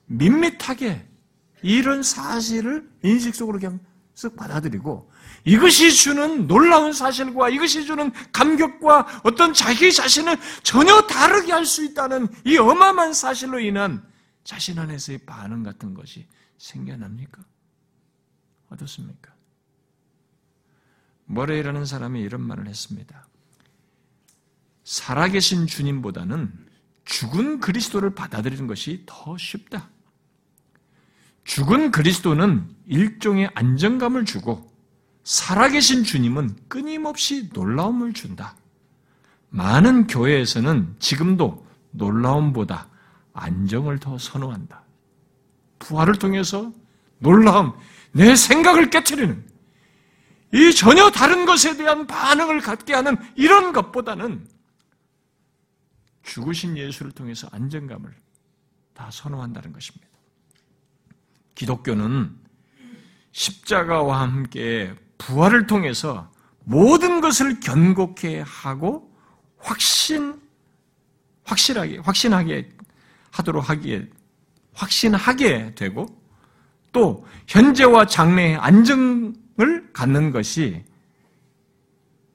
밋밋하게 0.05 1.05
이런 1.61 2.01
사실을 2.03 2.89
인식 3.03 3.35
속으로 3.35 3.59
그냥 3.59 3.81
쓱 4.15 4.37
받아들이고 4.37 5.11
이것이 5.43 5.91
주는 5.91 6.47
놀라운 6.47 6.93
사실과 6.93 7.49
이것이 7.49 7.85
주는 7.85 8.13
감격과 8.31 9.23
어떤 9.25 9.53
자기 9.53 9.91
자신을 9.91 10.37
전혀 10.63 11.01
다르게 11.01 11.51
할 11.51 11.65
수 11.65 11.83
있다는 11.83 12.29
이 12.45 12.57
어마어마한 12.57 13.11
사실로 13.11 13.59
인한 13.59 14.09
자신 14.45 14.79
안에서의 14.79 15.25
반응 15.25 15.63
같은 15.63 15.93
것이 15.93 16.29
생겨납니까? 16.59 17.43
어떻습니까? 18.69 19.33
머레이라는 21.25 21.83
사람이 21.83 22.21
이런 22.21 22.39
말을 22.39 22.67
했습니다. 22.69 23.26
살아계신 24.87 25.67
주님보다는 25.67 26.49
죽은 27.03 27.59
그리스도를 27.59 28.15
받아들이는 28.15 28.67
것이 28.67 29.03
더 29.05 29.37
쉽다. 29.37 29.89
죽은 31.43 31.91
그리스도는 31.91 32.65
일종의 32.85 33.51
안정감을 33.53 34.23
주고 34.23 34.71
살아계신 35.25 36.05
주님은 36.05 36.55
끊임없이 36.69 37.49
놀라움을 37.51 38.13
준다. 38.13 38.55
많은 39.49 40.07
교회에서는 40.07 40.95
지금도 40.99 41.67
놀라움보다 41.91 42.87
안정을 43.33 43.99
더 43.99 44.17
선호한다. 44.17 44.83
부활을 45.79 46.15
통해서 46.15 46.71
놀라움, 47.19 47.73
내 48.13 48.37
생각을 48.37 48.89
깨뜨리는 48.89 49.45
이 50.53 50.73
전혀 50.73 51.11
다른 51.11 51.45
것에 51.45 51.75
대한 51.75 52.07
반응을 52.07 52.61
갖게 52.61 52.93
하는 52.93 53.17
이런 53.35 53.73
것보다는 53.73 54.55
죽으신 56.27 56.77
예수를 56.77 57.11
통해서 57.11 57.47
안정감을 57.51 58.13
다 58.93 59.09
선호한다는 59.11 59.71
것입니다. 59.71 60.07
기독교는 61.55 62.37
십자가와 63.31 64.21
함께 64.21 64.93
부활을 65.17 65.67
통해서 65.67 66.31
모든 66.63 67.21
것을 67.21 67.59
견고케 67.59 68.41
하고 68.45 69.15
확신, 69.57 70.39
확실하게, 71.45 71.99
확신하게 71.99 72.69
하도록 73.31 73.69
하기에, 73.69 74.09
확신하게 74.73 75.75
되고 75.75 76.05
또 76.91 77.25
현재와 77.47 78.05
장래의 78.05 78.57
안정을 78.57 79.93
갖는 79.93 80.31
것이 80.31 80.83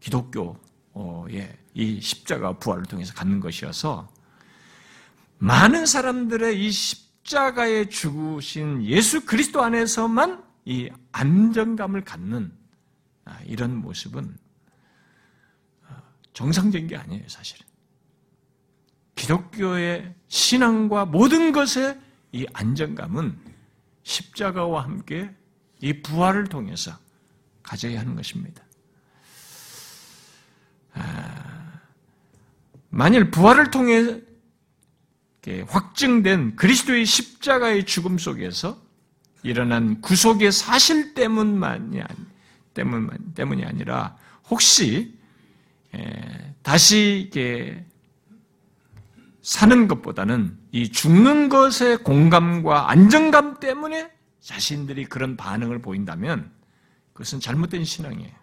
기독교의 0.01 1.62
이 1.75 2.01
십자가 2.01 2.59
부활을 2.59 2.85
통해서 2.85 3.15
갖는 3.15 3.41
것이어서 3.41 4.09
많은 5.39 5.87
사람들의 5.87 6.65
이 6.65 6.71
십자가에 6.71 7.89
죽으신 7.89 8.85
예수 8.85 9.25
그리스도 9.25 9.63
안에서만 9.63 10.45
이 10.65 10.89
안정감을 11.13 12.05
갖는 12.05 12.53
아, 13.25 13.39
이런 13.45 13.77
모습은 13.77 14.37
어, 15.89 16.03
정상적인 16.33 16.89
게 16.89 16.97
아니에요, 16.97 17.29
사실은. 17.29 17.67
기독교의 19.15 20.15
신앙과 20.29 21.07
모든 21.07 21.53
것의 21.53 22.01
이 22.33 22.47
안정감은 22.53 23.39
십자가와 24.03 24.85
함께 24.85 25.31
이 25.81 26.03
부활을 26.03 26.47
통해서 26.47 26.97
가져야 27.63 28.01
하는 28.01 28.15
것입니다. 28.15 28.63
아, 30.95 31.52
만일 32.95 33.31
부활을 33.31 33.71
통해 33.71 34.21
확증된 35.67 36.57
그리스도의 36.57 37.07
십자가의 37.07 37.87
죽음 37.87 38.19
속에서 38.19 38.81
일어난 39.43 40.01
구속의 40.03 40.53
사실 40.53 41.15
때문만이 41.15 42.01
때문 42.75 43.09
때문이 43.35 43.65
아니라 43.65 44.17
혹시 44.51 45.19
다시 46.63 47.25
이게 47.27 47.83
사는 49.41 49.89
것보다는 49.89 50.59
이 50.71 50.93
죽는 50.93 51.49
것의 51.49 52.05
공감과 52.05 52.91
안정감 52.91 53.59
때문에 53.59 54.11
자신들이 54.41 55.07
그런 55.07 55.39
반응을 55.39 55.81
보인다면 55.81 56.53
그것은 57.15 57.41
잘못된 57.41 57.85
신앙이에요. 57.85 58.42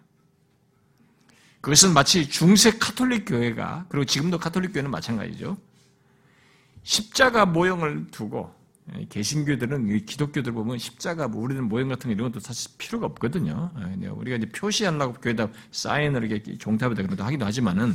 그것은 1.60 1.92
마치 1.92 2.28
중세 2.28 2.70
카톨릭 2.72 3.26
교회가 3.26 3.86
그리고 3.88 4.04
지금도 4.04 4.38
카톨릭 4.38 4.72
교회는 4.72 4.90
마찬가지죠. 4.90 5.56
십자가 6.82 7.44
모형을 7.44 8.06
두고 8.10 8.54
예, 8.96 9.06
개신교들은 9.08 10.06
기독교들 10.06 10.52
보면 10.52 10.78
십자가 10.78 11.28
뭐 11.28 11.42
우리는 11.42 11.62
모형 11.68 11.88
같은 11.88 12.08
거 12.08 12.14
이런 12.14 12.32
것도 12.32 12.40
사실 12.40 12.70
필요가 12.78 13.06
없거든요. 13.06 13.70
예, 14.02 14.06
우리가 14.06 14.36
이제 14.36 14.46
표시하려고 14.46 15.14
교회에다 15.14 15.48
사인을 15.70 16.30
이렇게 16.30 16.56
종탑에다 16.56 17.02
그런 17.02 17.10
것도 17.10 17.24
하기도 17.24 17.44
하지만은 17.44 17.94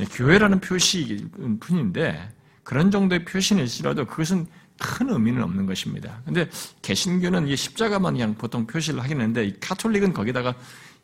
예, 0.00 0.04
교회라는 0.04 0.60
표시 0.60 1.26
뿐인데 1.60 2.32
그런 2.62 2.90
정도의 2.90 3.24
표시는 3.24 3.64
있더라도 3.64 4.06
그것은 4.06 4.46
큰 4.78 5.10
의미는 5.10 5.42
없는 5.42 5.66
것입니다. 5.66 6.20
근데 6.24 6.48
개신교는 6.82 7.46
이 7.48 7.56
십자가만 7.56 8.14
그냥 8.14 8.34
보통 8.34 8.66
표시를 8.66 9.02
하긴 9.02 9.20
하는데 9.20 9.44
이 9.44 9.60
카톨릭은 9.60 10.12
거기다가 10.12 10.54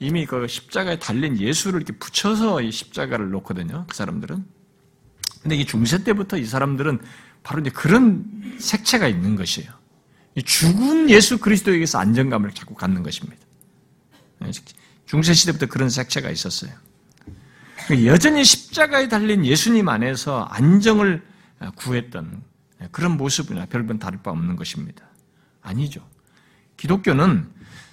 이미 0.01 0.25
그 0.27 0.49
십자가에 0.49 0.99
달린 0.99 1.39
예수를 1.39 1.83
이렇게 1.83 1.97
붙여서 1.99 2.63
이 2.63 2.73
십자가를 2.73 3.31
놓거든요. 3.31 3.85
그 3.87 3.95
사람들은. 3.95 4.45
근데 5.43 5.57
이 5.57 5.67
중세 5.67 6.03
때부터 6.03 6.39
이 6.39 6.47
사람들은 6.47 7.01
바로 7.43 7.61
이제 7.61 7.71
그런 7.71 8.25
색채가 8.59 9.07
있는 9.09 9.37
것이에요. 9.37 9.71
죽은 10.45 11.11
예수 11.11 11.39
그리스도에게서 11.39 11.99
안정감을 11.99 12.53
자꾸 12.53 12.75
갖는 12.75 13.03
것입니다. 13.03 13.39
중세 15.07 15.35
시대부터 15.35 15.67
그런 15.67 15.91
색채가 15.91 16.31
있었어요. 16.31 16.73
여전히 18.07 18.45
십자가에 18.45 19.09
달린 19.09 19.45
예수님 19.45 19.89
안에서 19.89 20.45
안정을 20.45 21.23
구했던 21.77 22.43
그런 22.91 23.17
모습이나 23.19 23.67
별반 23.67 23.99
다를 23.99 24.23
바 24.23 24.31
없는 24.31 24.57
것입니다. 24.57 25.05
아니죠. 25.61 26.07
기독교는 26.77 27.51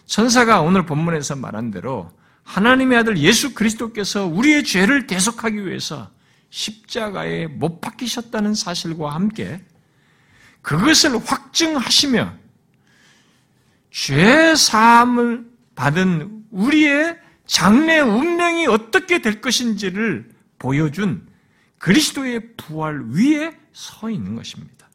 천사가 0.08 0.62
오늘 0.62 0.86
본문에서 0.86 1.36
말한 1.36 1.70
대로 1.70 2.12
하나님의 2.44 2.98
아들 2.98 3.18
예수 3.18 3.54
그리스도께서 3.54 4.26
우리의 4.26 4.64
죄를 4.64 5.06
대속하기 5.06 5.68
위해서 5.68 6.10
십자가에 6.50 7.48
못 7.48 7.82
박히셨다는 7.82 8.56
사실과 8.56 9.14
함께 9.14 9.62
그것을 10.62 11.18
확증하시며 11.18 12.34
죄 13.92 14.56
사함을 14.56 15.46
받은 15.76 16.46
우리의 16.52 17.18
장래 17.46 18.00
운명이 18.00 18.68
어떻게 18.68 19.22
될 19.22 19.42
것인지를 19.42 20.30
보여준 20.58 21.28
그리스도의 21.80 22.56
부활 22.56 23.04
위에 23.10 23.58
서 23.74 24.10
있는 24.10 24.36
것입니다. 24.36 24.90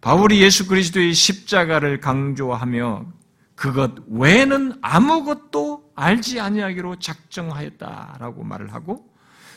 바울이 0.00 0.42
예수 0.42 0.66
그리스도의 0.66 1.14
십자가를 1.14 2.00
강조하며 2.00 3.17
그것 3.58 3.90
외에는 4.08 4.78
아무것도 4.82 5.90
알지 5.96 6.38
아니하기로 6.38 7.00
작정하였다라고 7.00 8.44
말을 8.44 8.72
하고 8.72 9.04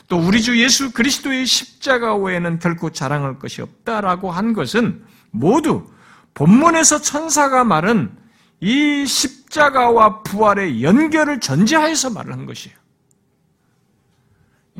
또 0.08 0.18
우리 0.18 0.42
주 0.42 0.60
예수 0.60 0.92
그리스도의 0.92 1.46
십자가 1.46 2.16
외에는 2.16 2.58
결코 2.58 2.90
자랑할 2.90 3.38
것이 3.38 3.62
없다라고 3.62 4.32
한 4.32 4.54
것은 4.54 5.06
모두 5.30 5.88
본문에서 6.34 7.02
천사가 7.02 7.64
말은 7.64 8.18
이 8.60 9.06
십자가와 9.06 10.24
부활의 10.24 10.84
연결을 10.84 11.40
전제하여서 11.40 12.10
말을 12.10 12.34
한 12.34 12.48
것이에요. 12.48 12.76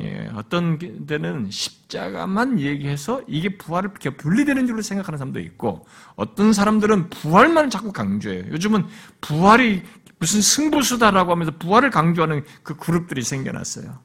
예, 0.00 0.30
어떤 0.34 0.78
데는 1.06 1.50
십자가만 1.50 2.58
얘기해서 2.58 3.22
이게 3.28 3.58
부활을 3.58 3.90
분리되는 3.92 4.66
줄로 4.66 4.80
생각하는 4.80 5.18
사람도 5.18 5.40
있고, 5.40 5.86
어떤 6.16 6.52
사람들은 6.52 7.10
부활만 7.10 7.68
자꾸 7.68 7.92
강조해요. 7.92 8.46
요즘은 8.52 8.86
부활이 9.20 9.82
무슨 10.18 10.40
승부수다라고 10.40 11.32
하면서 11.32 11.50
부활을 11.58 11.90
강조하는 11.90 12.44
그 12.62 12.76
그룹들이 12.76 13.22
생겨났어요. 13.22 14.00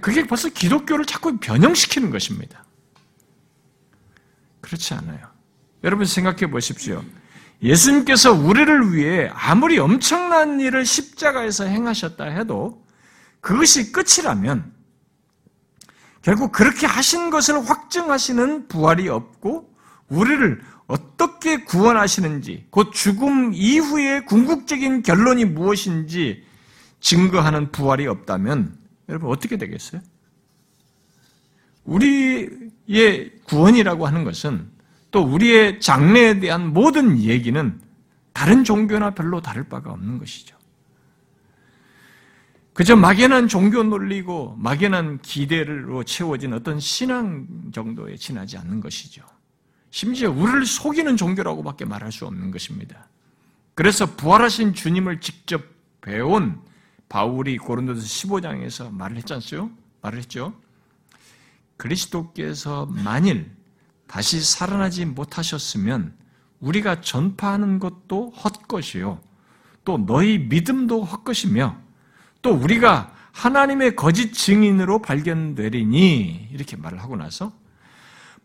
그게 0.00 0.26
벌써 0.26 0.48
기독교를 0.48 1.04
자꾸 1.04 1.36
변형시키는 1.38 2.10
것입니다. 2.10 2.64
그렇지 4.60 4.94
않아요. 4.94 5.28
여러분 5.84 6.06
생각해 6.06 6.50
보십시오. 6.50 7.04
예수님께서 7.62 8.32
우리를 8.32 8.94
위해 8.94 9.30
아무리 9.32 9.78
엄청난 9.78 10.60
일을 10.60 10.84
십자가에서 10.84 11.64
행하셨다 11.64 12.24
해도 12.24 12.84
그것이 13.46 13.92
끝이라면 13.92 14.72
결국 16.20 16.50
그렇게 16.50 16.84
하신 16.84 17.30
것을 17.30 17.70
확증하시는 17.70 18.66
부활이 18.66 19.08
없고 19.08 19.72
우리를 20.08 20.60
어떻게 20.88 21.62
구원하시는지 21.62 22.66
곧 22.70 22.90
죽음 22.92 23.52
이후의 23.54 24.26
궁극적인 24.26 25.04
결론이 25.04 25.44
무엇인지 25.44 26.42
증거하는 26.98 27.70
부활이 27.70 28.08
없다면 28.08 28.76
여러분 29.08 29.30
어떻게 29.30 29.56
되겠어요? 29.56 30.00
우리의 31.84 33.30
구원이라고 33.44 34.08
하는 34.08 34.24
것은 34.24 34.68
또 35.12 35.22
우리의 35.22 35.78
장래에 35.78 36.40
대한 36.40 36.72
모든 36.72 37.20
얘기는 37.20 37.80
다른 38.32 38.64
종교나 38.64 39.14
별로 39.14 39.40
다를 39.40 39.68
바가 39.68 39.92
없는 39.92 40.18
것이죠. 40.18 40.55
그저 42.76 42.94
막연한 42.94 43.48
종교 43.48 43.82
논리고 43.82 44.54
막연한 44.58 45.20
기대로 45.22 46.04
채워진 46.04 46.52
어떤 46.52 46.78
신앙 46.78 47.46
정도에 47.72 48.16
지나지 48.16 48.58
않는 48.58 48.80
것이죠. 48.80 49.24
심지어 49.90 50.30
우리를 50.30 50.66
속이는 50.66 51.16
종교라고밖에 51.16 51.86
말할 51.86 52.12
수 52.12 52.26
없는 52.26 52.50
것입니다. 52.50 53.08
그래서 53.74 54.04
부활하신 54.04 54.74
주님을 54.74 55.22
직접 55.22 55.64
배운 56.02 56.60
바울이 57.08 57.56
고린도서 57.56 58.02
15장에서 58.02 58.92
말을 58.92 59.16
했지 59.16 59.32
않습니까? 59.32 59.74
말을 60.02 60.18
했죠. 60.18 60.52
그리스도께서 61.78 62.84
만일 62.90 63.50
다시 64.06 64.38
살아나지 64.42 65.06
못하셨으면 65.06 66.14
우리가 66.60 67.00
전파하는 67.00 67.78
것도 67.78 68.32
헛것이요. 68.32 69.18
또 69.86 69.96
너희 69.96 70.38
믿음도 70.38 71.04
헛것이며 71.04 71.85
또 72.42 72.50
우리가 72.50 73.12
하나님의 73.32 73.96
거짓 73.96 74.32
증인으로 74.32 75.02
발견되리니 75.02 76.48
이렇게 76.52 76.76
말을 76.76 77.02
하고 77.02 77.16
나서 77.16 77.52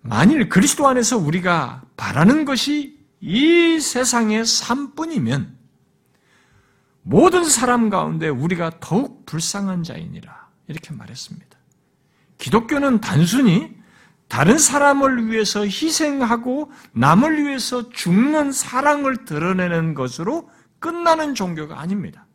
만일 0.01 0.49
그리스도 0.49 0.87
안에서 0.87 1.17
우리가 1.17 1.83
바라는 1.95 2.45
것이 2.45 2.99
이 3.21 3.79
세상의 3.79 4.45
삶뿐이면 4.45 5.57
모든 7.03 7.43
사람 7.45 7.89
가운데 7.89 8.27
우리가 8.27 8.71
더욱 8.79 9.25
불쌍한 9.25 9.83
자이니라. 9.83 10.49
이렇게 10.67 10.93
말했습니다. 10.93 11.57
기독교는 12.37 13.01
단순히 13.01 13.75
다른 14.27 14.57
사람을 14.57 15.29
위해서 15.29 15.63
희생하고 15.63 16.71
남을 16.93 17.45
위해서 17.45 17.89
죽는 17.89 18.51
사랑을 18.51 19.25
드러내는 19.25 19.93
것으로 19.93 20.49
끝나는 20.79 21.35
종교가 21.35 21.79
아닙니다. 21.79 22.25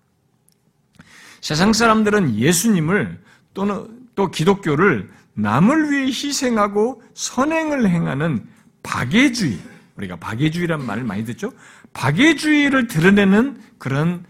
세상 1.47 1.73
사람들은 1.73 2.35
예수님을 2.35 3.23
또는 3.55 3.87
또 4.17 4.33
기독교를 4.33 5.09
남을 5.35 5.93
위해 5.93 6.07
희생하고 6.07 7.01
선행을 7.15 7.89
행하는 7.89 8.45
박애주의, 8.83 9.57
우리가 9.95 10.17
박애주의란 10.17 10.85
말을 10.85 11.05
많이 11.05 11.25
듣죠? 11.25 11.53
박애주의를 11.93 12.89
드러내는 12.89 13.63
그런 13.79 14.27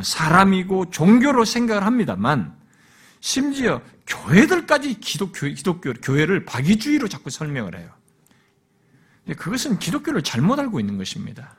사람이고 0.00 0.90
종교로 0.90 1.44
생각을 1.44 1.84
합니다만 1.84 2.54
심지어 3.18 3.82
교회들까지 4.06 5.00
기독교, 5.00 5.48
기독교, 5.48 5.92
교회를 5.94 6.44
박이주의로 6.44 7.08
자꾸 7.08 7.30
설명을 7.30 7.76
해요. 7.76 7.90
그것은 9.36 9.80
기독교를 9.80 10.22
잘못 10.22 10.60
알고 10.60 10.78
있는 10.78 10.98
것입니다. 10.98 11.56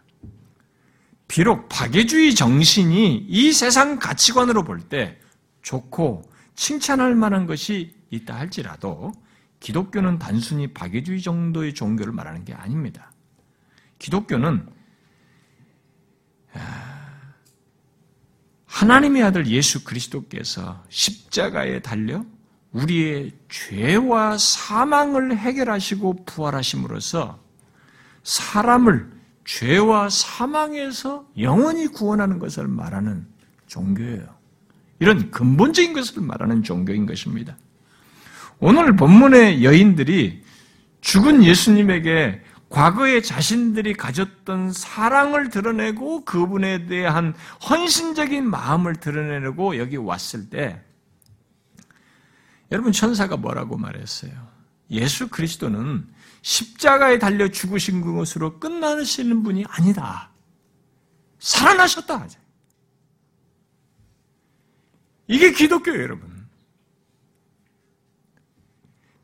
비록 1.32 1.70
박애주의 1.70 2.36
정신이 2.36 3.26
이 3.30 3.54
세상 3.54 3.98
가치관으로 4.00 4.65
볼 4.65 4.89
때 4.89 5.17
좋고 5.62 6.30
칭찬할 6.56 7.15
만한 7.15 7.46
것이 7.46 7.96
있다 8.10 8.38
할지라도 8.38 9.13
기독교는 9.62 10.20
단순히 10.20 10.74
박애주의 10.74 11.22
정도의 11.22 11.74
종교를 11.74 12.12
말하는 12.12 12.44
게 12.44 12.54
아닙니다. 12.54 13.13
기독교는 13.98 14.67
하나님의 18.65 19.24
아들 19.24 19.48
예수 19.48 19.86
그리스도께서 19.86 20.84
십자가에 20.89 21.82
달려 21.82 22.26
우리의 22.74 23.32
죄와 23.48 24.38
사망을 24.38 25.38
해결하시고 25.38 26.26
부활하심으로써 26.26 27.39
사람을 28.24 29.20
죄와 29.45 30.10
사망에서 30.10 31.25
영원히 31.39 31.88
구원하는 31.88 32.39
것을 32.39 32.67
말하는 32.67 33.25
종교예요. 33.67 34.27
이런 34.99 35.32
근본적인 35.32 35.93
것을 35.93 36.21
말하는 36.21 36.63
종교인 36.63 37.06
것입니다. 37.06 37.58
오늘 38.60 38.95
본문의 38.95 39.63
여인들이 39.63 40.43
죽은 41.01 41.43
예수님에게 41.43 42.41
과거에 42.69 43.21
자신들이 43.21 43.95
가졌던 43.95 44.71
사랑을 44.71 45.49
드러내고 45.49 46.23
그분에 46.23 46.86
대한 46.86 47.34
헌신적인 47.67 48.49
마음을 48.49 48.95
드러내려고 48.95 49.77
여기 49.77 49.97
왔을 49.97 50.49
때 50.49 50.82
여러분 52.71 52.93
천사가 52.93 53.36
뭐라고 53.36 53.77
말했어요? 53.77 54.32
예수 54.91 55.27
그리스도는 55.27 56.08
십자가에 56.41 57.19
달려 57.19 57.49
죽으신 57.49 58.01
것으로 58.01 58.60
끝나시는 58.60 59.43
분이 59.43 59.65
아니다. 59.67 60.32
살아나셨다. 61.39 62.27
이게 65.27 65.51
기독교예요, 65.51 66.01
여러분. 66.01 66.32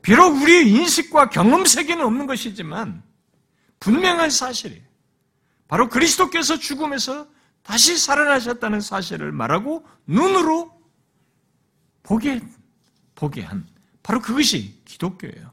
비록 0.02 0.40
우리의 0.40 0.70
인식과 0.70 1.28
경험 1.28 1.66
세계는 1.66 2.04
없는 2.04 2.26
것이지만 2.26 3.02
분명한 3.80 4.30
사실이에요. 4.30 4.82
바로 5.66 5.88
그리스도께서 5.88 6.58
죽음에서 6.58 7.28
다시 7.62 7.98
살아나셨다는 7.98 8.80
사실을 8.80 9.32
말하고 9.32 9.86
눈으로 10.06 10.72
보게, 12.02 12.40
보게 13.14 13.42
한 13.42 13.68
바로 14.02 14.22
그것이 14.22 14.82
기독교예요. 14.86 15.52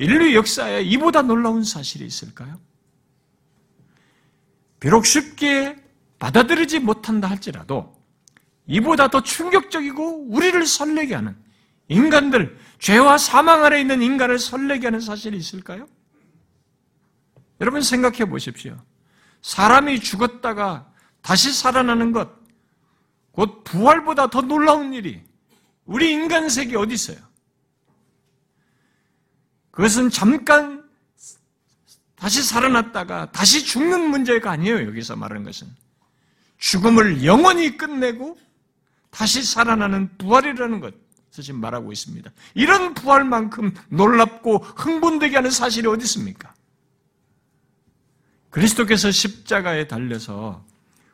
인류 0.00 0.34
역사에 0.34 0.80
이보다 0.82 1.20
놀라운 1.20 1.62
사실이 1.62 2.06
있을까요? 2.06 2.58
비록 4.80 5.04
쉽게 5.04 5.76
받아들이지 6.18 6.78
못한다 6.78 7.28
할지라도 7.28 8.00
이보다 8.66 9.08
더 9.08 9.22
충격적이고 9.22 10.30
우리를 10.30 10.66
설레게 10.66 11.14
하는 11.14 11.36
인간들, 11.88 12.56
죄와 12.78 13.18
사망 13.18 13.62
아래 13.62 13.78
있는 13.78 14.00
인간을 14.00 14.38
설레게 14.38 14.86
하는 14.86 15.00
사실이 15.00 15.36
있을까요? 15.36 15.86
여러분 17.60 17.82
생각해 17.82 18.24
보십시오. 18.24 18.82
사람이 19.42 20.00
죽었다가 20.00 20.90
다시 21.20 21.52
살아나는 21.52 22.12
것, 22.12 22.30
곧 23.32 23.64
부활보다 23.64 24.30
더 24.30 24.40
놀라운 24.40 24.94
일이 24.94 25.22
우리 25.84 26.12
인간 26.12 26.48
세계 26.48 26.76
어디 26.78 26.94
있어요? 26.94 27.18
그것은 29.80 30.10
잠깐 30.10 30.86
다시 32.14 32.42
살아났다가 32.42 33.32
다시 33.32 33.64
죽는 33.64 34.10
문제가 34.10 34.50
아니에요. 34.50 34.86
여기서 34.86 35.16
말하는 35.16 35.42
것은 35.42 35.68
죽음을 36.58 37.24
영원히 37.24 37.78
끝내고 37.78 38.38
다시 39.08 39.42
살아나는 39.42 40.18
부활이라는 40.18 40.80
것. 40.80 40.92
지금 41.30 41.60
말하고 41.60 41.92
있습니다. 41.92 42.30
이런 42.52 42.92
부활만큼 42.92 43.72
놀랍고 43.88 44.58
흥분되게 44.58 45.36
하는 45.36 45.50
사실이 45.50 45.88
어디 45.88 46.04
있습니까? 46.04 46.52
그리스도께서 48.50 49.10
십자가에 49.10 49.88
달려서 49.88 50.62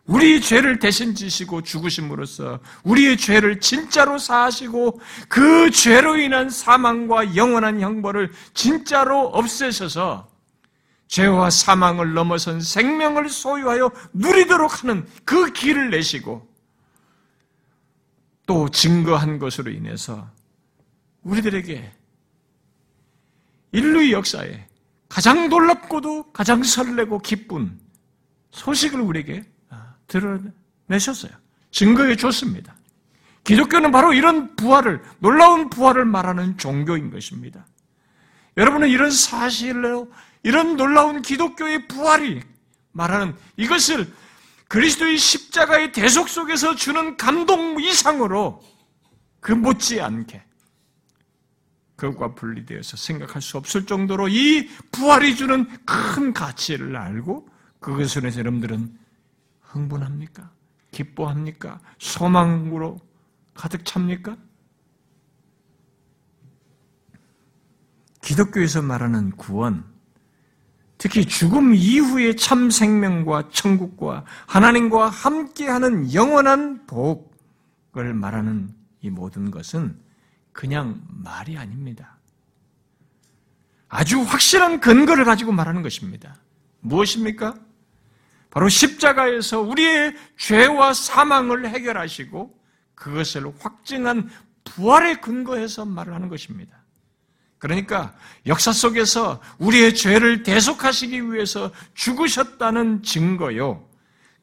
우리 0.07 0.41
죄를 0.41 0.79
대신 0.79 1.15
지시고 1.15 1.63
죽으심으로써 1.63 2.61
우리의 2.85 3.17
죄를 3.17 3.61
진짜로 3.61 4.19
사하시고 4.19 5.01
그 5.29 5.71
죄로 5.71 6.17
인한 6.17 6.49
사망과 6.49 7.35
영원한 7.35 7.81
형벌을 7.81 8.31
진짜로 8.55 9.27
없애셔서 9.27 10.29
죄와 11.09 11.51
사망을 11.51 12.15
넘어선 12.15 12.61
생명을 12.61 13.29
소유하여 13.29 13.91
누리도록 14.13 14.83
하는 14.83 15.07
그 15.25 15.53
길을 15.53 15.91
내시고 15.91 16.49
또 18.47 18.69
증거한 18.69 19.41
것으로 19.41 19.73
인해서 19.73 20.29
우리들에게 21.23 21.93
인류의 23.73 24.13
역사에 24.13 24.69
가장 25.09 25.49
놀랍고도 25.49 26.33
가장 26.33 26.63
설레고 26.63 27.19
기쁜 27.19 27.79
소식을 28.53 29.01
우리에게 29.01 29.43
아, 29.43 29.56
드러내셨어요. 30.07 31.33
증거해 31.71 32.17
줬습니다. 32.17 32.75
기독교는 33.45 33.93
바로 33.93 34.13
이런 34.13 34.57
부활을, 34.57 35.03
놀라운 35.19 35.71
부활을 35.71 36.05
말하는 36.05 36.59
종교인 36.59 37.11
것입니다. 37.11 37.67
여러분은 38.57 38.89
이런 38.89 39.11
사실로, 39.11 40.11
이런 40.43 40.77
놀라운 40.77 41.23
기독교의 41.23 41.87
부활이 41.87 42.43
말하는 42.93 43.35
이것을 43.57 44.11
그리스도의 44.69 45.19
십자가의 45.19 45.93
대속 45.93 46.29
속에서 46.29 46.75
주는 46.75 47.17
감동 47.17 47.81
이상으로 47.81 48.63
그 49.41 49.53
못지않게 49.53 50.43
그것과 51.95 52.35
분리되어서 52.35 52.97
생각할 52.97 53.41
수 53.41 53.59
없을 53.59 53.87
정도로 53.87 54.29
이 54.29 54.69
부활이 54.93 55.37
주는 55.37 55.67
큰 55.85 56.33
가치를 56.33 56.97
알고 56.97 57.49
그것을 57.81 58.25
해서 58.27 58.41
여러분들은 58.41 58.99
흥분합니까? 59.67 60.51
기뻐합니까? 60.91 61.81
소망으로 61.99 62.99
가득 63.55 63.85
찹니까? 63.85 64.37
기독교에서 68.23 68.83
말하는 68.83 69.31
구원, 69.33 69.85
특히 70.99 71.25
죽음 71.27 71.75
이후의 71.75 72.37
참 72.37 72.71
생명과 72.71 73.51
천국과 73.51 74.25
하나님과 74.47 75.09
함께하는 75.09 76.13
영원한 76.13 76.87
복을 76.87 78.15
말하는 78.15 78.75
이 79.01 79.11
모든 79.11 79.51
것은 79.51 80.01
그냥 80.53 81.01
말이 81.07 81.57
아닙니다. 81.57 82.17
아주 83.89 84.21
확실한 84.23 84.81
근거를 84.81 85.25
가지고 85.25 85.53
말하는 85.53 85.83
것입니다. 85.83 86.37
무엇입니까? 86.81 87.55
바로 88.51 88.69
십자가에서 88.69 89.61
우리의 89.61 90.15
죄와 90.39 90.95
사망을 90.95 91.69
해결하시고 91.69 92.55
그것을 92.95 93.53
확증한 93.59 94.31
부활의 94.65 95.21
근거에서 95.21 95.85
말을 95.85 96.15
하는 96.15 96.29
것입니다. 96.29 96.77
그러니까 97.59 98.15
역사 98.47 98.73
속에서 98.73 99.41
우리의 99.59 99.95
죄를 99.95 100.43
대속하시기 100.43 101.33
위해서 101.33 101.71
죽으셨다는 101.95 103.03
증거요. 103.03 103.87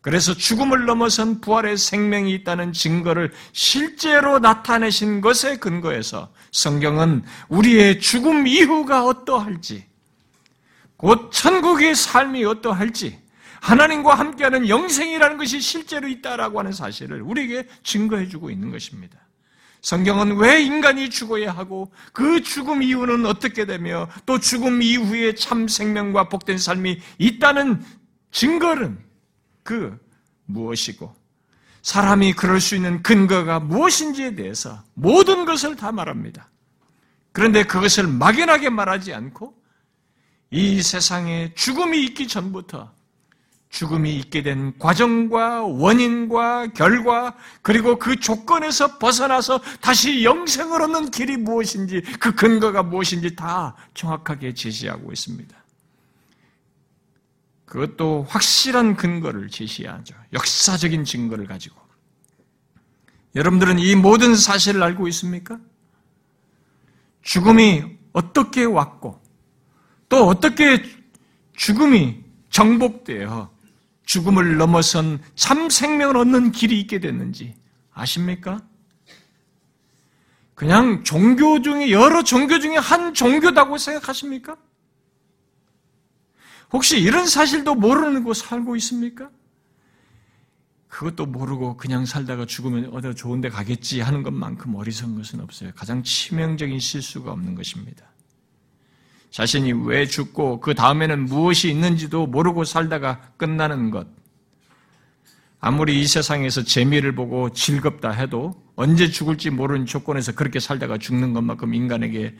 그래서 0.02 0.34
죽음을 0.34 0.86
넘어선 0.86 1.40
부활의 1.40 1.78
생명이 1.78 2.34
있다는 2.34 2.74
증거를 2.74 3.32
실제로 3.54 4.38
나타내신 4.38 5.22
것에 5.22 5.58
근거해서 5.58 6.34
성경은 6.52 7.24
우리의 7.48 8.02
죽음 8.02 8.46
이후가 8.46 9.06
어떠할지, 9.06 9.86
곧 10.98 11.32
천국의 11.32 11.96
삶이 11.96 12.44
어떠할지, 12.44 13.23
하나님과 13.64 14.16
함께하는 14.16 14.68
영생이라는 14.68 15.38
것이 15.38 15.62
실제로 15.62 16.10
있다라고 16.10 16.60
하는 16.60 16.74
사실을 16.74 17.22
우리에게 17.22 17.66
증거해 17.84 18.28
주고 18.28 18.50
있는 18.50 18.72
것입니다. 18.72 19.18
성경은 19.82 20.36
왜 20.36 20.62
인간이 20.62 21.10
죽어야 21.10 21.52
하고 21.52 21.92
그 22.12 22.42
죽음 22.42 22.84
이후는 22.84 23.26
어떻게 23.26 23.66
되며 23.66 24.10
또 24.26 24.38
죽음 24.38 24.82
이후에 24.82 25.36
참 25.36 25.68
생명과 25.68 26.28
복된 26.28 26.58
삶이 26.58 27.00
있다는 27.18 27.82
증거는 28.32 29.00
그 29.64 29.98
무엇이고 30.46 31.16
사람이 31.84 32.34
그럴 32.34 32.60
수 32.60 32.76
있는 32.76 33.02
근거가 33.02 33.62
무엇인지에 33.62 34.36
대해서 34.36 34.84
모든 34.94 35.46
것을 35.46 35.78
다 35.78 35.92
말합니다. 35.94 36.50
그런데 37.32 37.64
그것을 37.64 38.08
막연하게 38.08 38.70
말하지 38.70 39.14
않고 39.14 39.54
이 40.52 40.82
세상에 40.82 41.54
죽음이 41.56 42.04
있기 42.06 42.28
전부터 42.28 42.92
죽음이 43.74 44.16
있게 44.18 44.44
된 44.44 44.78
과정과 44.78 45.64
원인과 45.64 46.74
결과 46.74 47.36
그리고 47.64 47.98
그 47.98 48.20
조건에서 48.20 49.00
벗어나서 49.00 49.60
다시 49.82 50.24
영생을 50.24 50.84
얻는 50.84 51.10
길이 51.10 51.38
무엇인지 51.38 52.02
그 52.20 52.36
근거가 52.36 52.84
무엇인지 52.84 53.36
다 53.36 53.76
정확하게 53.96 54.54
제시하고 54.54 55.12
있습니다. 55.12 55.58
그것도 57.66 58.28
확실한 58.30 58.96
근거를 58.96 59.50
제시하죠. 59.50 60.14
역사적인 60.34 61.04
증거를 61.04 61.48
가지고. 61.48 61.82
여러분들은 63.34 63.80
이 63.80 63.96
모든 63.96 64.36
사실을 64.36 64.84
알고 64.84 65.08
있습니까? 65.08 65.60
죽음이 67.24 67.86
어떻게 68.12 68.66
왔고 68.66 69.20
또 70.10 70.28
어떻게 70.28 70.84
죽음이 71.56 72.24
정복되어 72.52 73.53
죽음을 74.06 74.58
넘어선 74.58 75.22
참 75.36 75.70
생명을 75.70 76.18
얻는 76.18 76.52
길이 76.52 76.80
있게 76.80 77.00
됐는지 77.00 77.56
아십니까? 77.92 78.62
그냥 80.56 81.04
종교 81.04 81.62
중에 81.62 81.92
여러 81.92 82.24
종교 82.24 82.60
중에 82.60 82.78
한 82.78 83.14
종교다고 83.14 83.78
생각하십니까? 83.78 84.58
혹시 86.72 87.00
이런 87.00 87.28
사실도 87.28 87.76
모르고 87.76 88.34
살고 88.34 88.76
있습니까? 88.78 89.30
그것도 90.88 91.26
모르고 91.26 91.78
그냥 91.78 92.06
살다가 92.06 92.46
죽으면 92.46 92.92
어디 92.94 93.16
좋은 93.16 93.42
데 93.42 93.50
가겠지 93.50 94.02
하는 94.02 94.22
것만큼 94.22 94.76
어리석은 94.76 95.16
것은 95.18 95.40
없어요. 95.40 95.72
가장 95.76 96.04
치명적인 96.04 96.80
실수가 96.80 97.32
없는 97.32 97.56
것입니다. 97.56 98.13
자신이 99.34 99.74
왜 99.88 100.06
죽고 100.06 100.60
그 100.60 100.76
다음에는 100.76 101.26
무엇이 101.26 101.68
있는지도 101.68 102.28
모르고 102.28 102.66
살다가 102.66 103.20
끝나는 103.36 103.90
것. 103.90 104.06
아무리 105.60 106.02
이 106.02 106.06
세상에서 106.06 106.62
재미를 106.62 107.16
보고 107.16 107.50
즐겁다 107.50 108.12
해도 108.12 108.54
언제 108.76 109.10
죽을지 109.10 109.50
모르는 109.50 109.88
조건에서 109.88 110.34
그렇게 110.34 110.60
살다가 110.60 111.00
죽는 111.00 111.34
것만큼 111.34 111.74
인간에게 111.74 112.38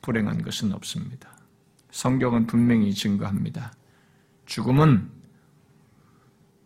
불행한 0.00 0.42
것은 0.42 0.72
없습니다. 0.72 1.30
성경은 1.92 2.48
분명히 2.48 2.92
증거합니다. 2.92 3.72
죽음은 4.46 5.08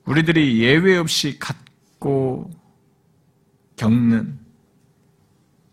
우리들이 0.07 0.63
예외 0.63 0.97
없이 0.97 1.39
갖고 1.39 2.51
겪는, 3.77 4.39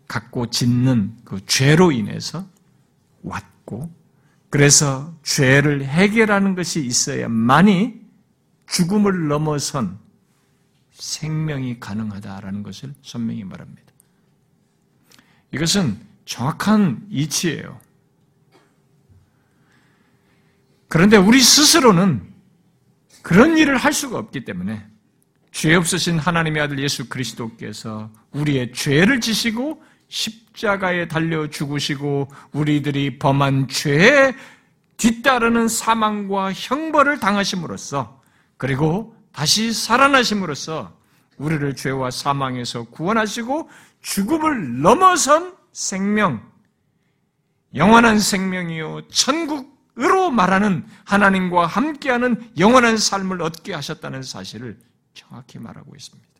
갖고 0.06 0.50
짓는 0.50 1.16
그 1.24 1.40
죄로 1.46 1.92
인해서 1.92 2.46
왔 3.22 3.53
고, 3.64 3.92
그래서 4.50 5.14
죄를 5.22 5.84
해결하는 5.84 6.54
것이 6.54 6.84
있어야만이 6.84 8.00
죽음을 8.66 9.28
넘어선 9.28 9.98
생명이 10.92 11.80
가능하다라는 11.80 12.62
것을 12.62 12.94
선명히 13.02 13.44
말합니다. 13.44 13.82
이것은 15.52 15.98
정확한 16.24 17.06
이치예요. 17.10 17.80
그런데 20.88 21.16
우리 21.16 21.40
스스로는 21.40 22.32
그런 23.22 23.58
일을 23.58 23.76
할 23.76 23.92
수가 23.92 24.18
없기 24.18 24.44
때문에 24.44 24.86
죄 25.50 25.74
없으신 25.74 26.18
하나님의 26.18 26.62
아들 26.62 26.78
예수 26.78 27.08
그리스도께서 27.08 28.12
우리의 28.32 28.72
죄를 28.72 29.20
지시고 29.20 29.82
십자가에 30.14 31.08
달려 31.08 31.48
죽으시고 31.50 32.28
우리들이 32.52 33.18
범한 33.18 33.66
죄에 33.68 34.34
뒤따르는 34.96 35.66
사망과 35.66 36.52
형벌을 36.52 37.18
당하심으로써 37.18 38.22
그리고 38.56 39.16
다시 39.32 39.72
살아나심으로써 39.72 40.96
우리를 41.36 41.74
죄와 41.74 42.12
사망에서 42.12 42.84
구원하시고 42.84 43.68
죽음을 44.02 44.82
넘어선 44.82 45.56
생명, 45.72 46.48
영원한 47.74 48.20
생명이요, 48.20 49.08
천국으로 49.08 50.30
말하는 50.30 50.86
하나님과 51.04 51.66
함께하는 51.66 52.52
영원한 52.56 52.96
삶을 52.96 53.42
얻게 53.42 53.74
하셨다는 53.74 54.22
사실을 54.22 54.78
정확히 55.12 55.58
말하고 55.58 55.96
있습니다. 55.96 56.33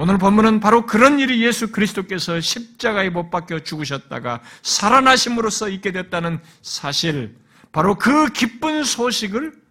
오늘 0.00 0.16
본문은 0.16 0.60
바로 0.60 0.86
그런 0.86 1.18
일이 1.18 1.44
예수 1.44 1.70
그리스도께서 1.70 2.40
십자가에 2.40 3.10
못 3.10 3.28
박혀 3.28 3.62
죽으셨다가 3.62 4.40
살아나심으로써 4.62 5.68
있게 5.68 5.92
됐다는 5.92 6.40
사실, 6.62 7.36
바로 7.70 7.96
그 7.96 8.32
기쁜 8.32 8.82
소식을 8.82 9.62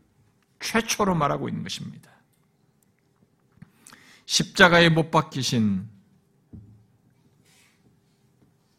최초로 0.59 1.15
말하고 1.15 1.49
있는 1.49 1.63
것입니다. 1.63 2.11
십자가에 4.27 4.89
못 4.89 5.09
박히신 5.09 5.89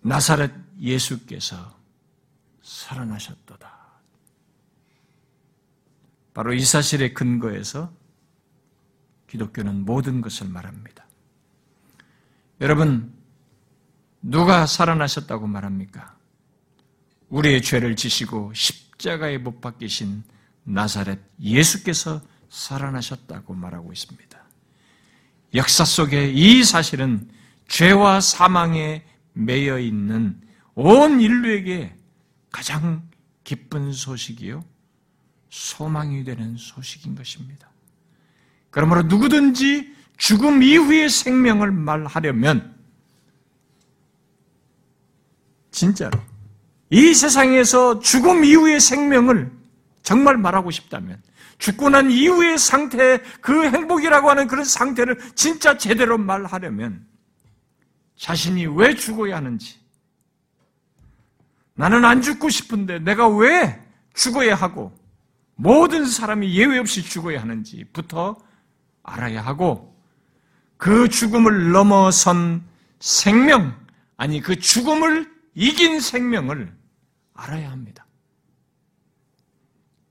나사렛 0.02 0.52
예수께서 0.80 1.76
살아나셨도다. 2.62 3.76
바로 6.32 6.52
이 6.52 6.64
사실의 6.64 7.12
근거에서 7.12 7.92
기독교는 9.26 9.84
모든 9.84 10.20
것을 10.20 10.46
말합니다. 10.46 11.09
여러분, 12.60 13.12
누가 14.20 14.66
살아나셨다고 14.66 15.46
말합니까? 15.46 16.16
우리의 17.30 17.62
죄를 17.62 17.96
지시고 17.96 18.52
십자가에 18.54 19.38
못 19.38 19.60
박히신 19.60 20.22
나사렛 20.64 21.18
예수께서 21.40 22.20
살아나셨다고 22.50 23.54
말하고 23.54 23.92
있습니다. 23.92 24.38
역사 25.54 25.84
속에 25.84 26.30
이 26.30 26.62
사실은 26.62 27.30
죄와 27.68 28.20
사망에 28.20 29.04
매여 29.32 29.78
있는 29.78 30.40
온 30.74 31.20
인류에게 31.20 31.96
가장 32.50 33.08
기쁜 33.42 33.92
소식이요. 33.92 34.62
소망이 35.48 36.24
되는 36.24 36.56
소식인 36.56 37.14
것입니다. 37.14 37.70
그러므로 38.70 39.02
누구든지 39.02 39.94
죽음 40.20 40.62
이후의 40.62 41.08
생명을 41.08 41.72
말하려면 41.72 42.76
진짜로 45.70 46.20
이 46.90 47.14
세상에서 47.14 48.00
죽음 48.00 48.44
이후의 48.44 48.80
생명을 48.80 49.50
정말 50.02 50.36
말하고 50.36 50.70
싶다면 50.70 51.22
죽고 51.56 51.88
난 51.88 52.10
이후의 52.10 52.58
상태, 52.58 53.22
그 53.40 53.64
행복이라고 53.64 54.28
하는 54.28 54.46
그런 54.46 54.62
상태를 54.62 55.18
진짜 55.34 55.78
제대로 55.78 56.18
말하려면 56.18 57.06
자신이 58.16 58.66
왜 58.66 58.94
죽어야 58.94 59.36
하는지, 59.36 59.78
나는 61.74 62.04
안 62.04 62.20
죽고 62.20 62.50
싶은데 62.50 62.98
내가 62.98 63.26
왜 63.26 63.82
죽어야 64.12 64.54
하고 64.54 64.92
모든 65.54 66.04
사람이 66.04 66.54
예외 66.54 66.78
없이 66.78 67.02
죽어야 67.02 67.40
하는지부터 67.40 68.36
알아야 69.02 69.40
하고 69.40 69.89
그 70.80 71.10
죽음을 71.10 71.72
넘어선 71.72 72.64
생명, 73.00 73.78
아니 74.16 74.40
그 74.40 74.58
죽음을 74.58 75.30
이긴 75.54 76.00
생명을 76.00 76.74
알아야 77.34 77.70
합니다. 77.70 78.06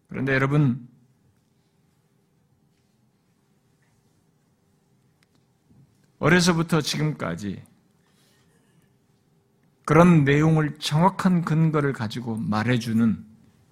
그런데 0.08 0.36
여러분, 0.36 0.88
어려서부터 6.20 6.82
지금까지 6.82 7.64
그런 9.86 10.24
내용을 10.24 10.78
정확한 10.78 11.46
근거를 11.46 11.94
가지고 11.94 12.36
말해주는 12.36 13.26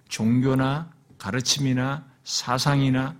종교나 0.08 0.92
가르침이나 1.16 2.10
사상이나 2.24 3.16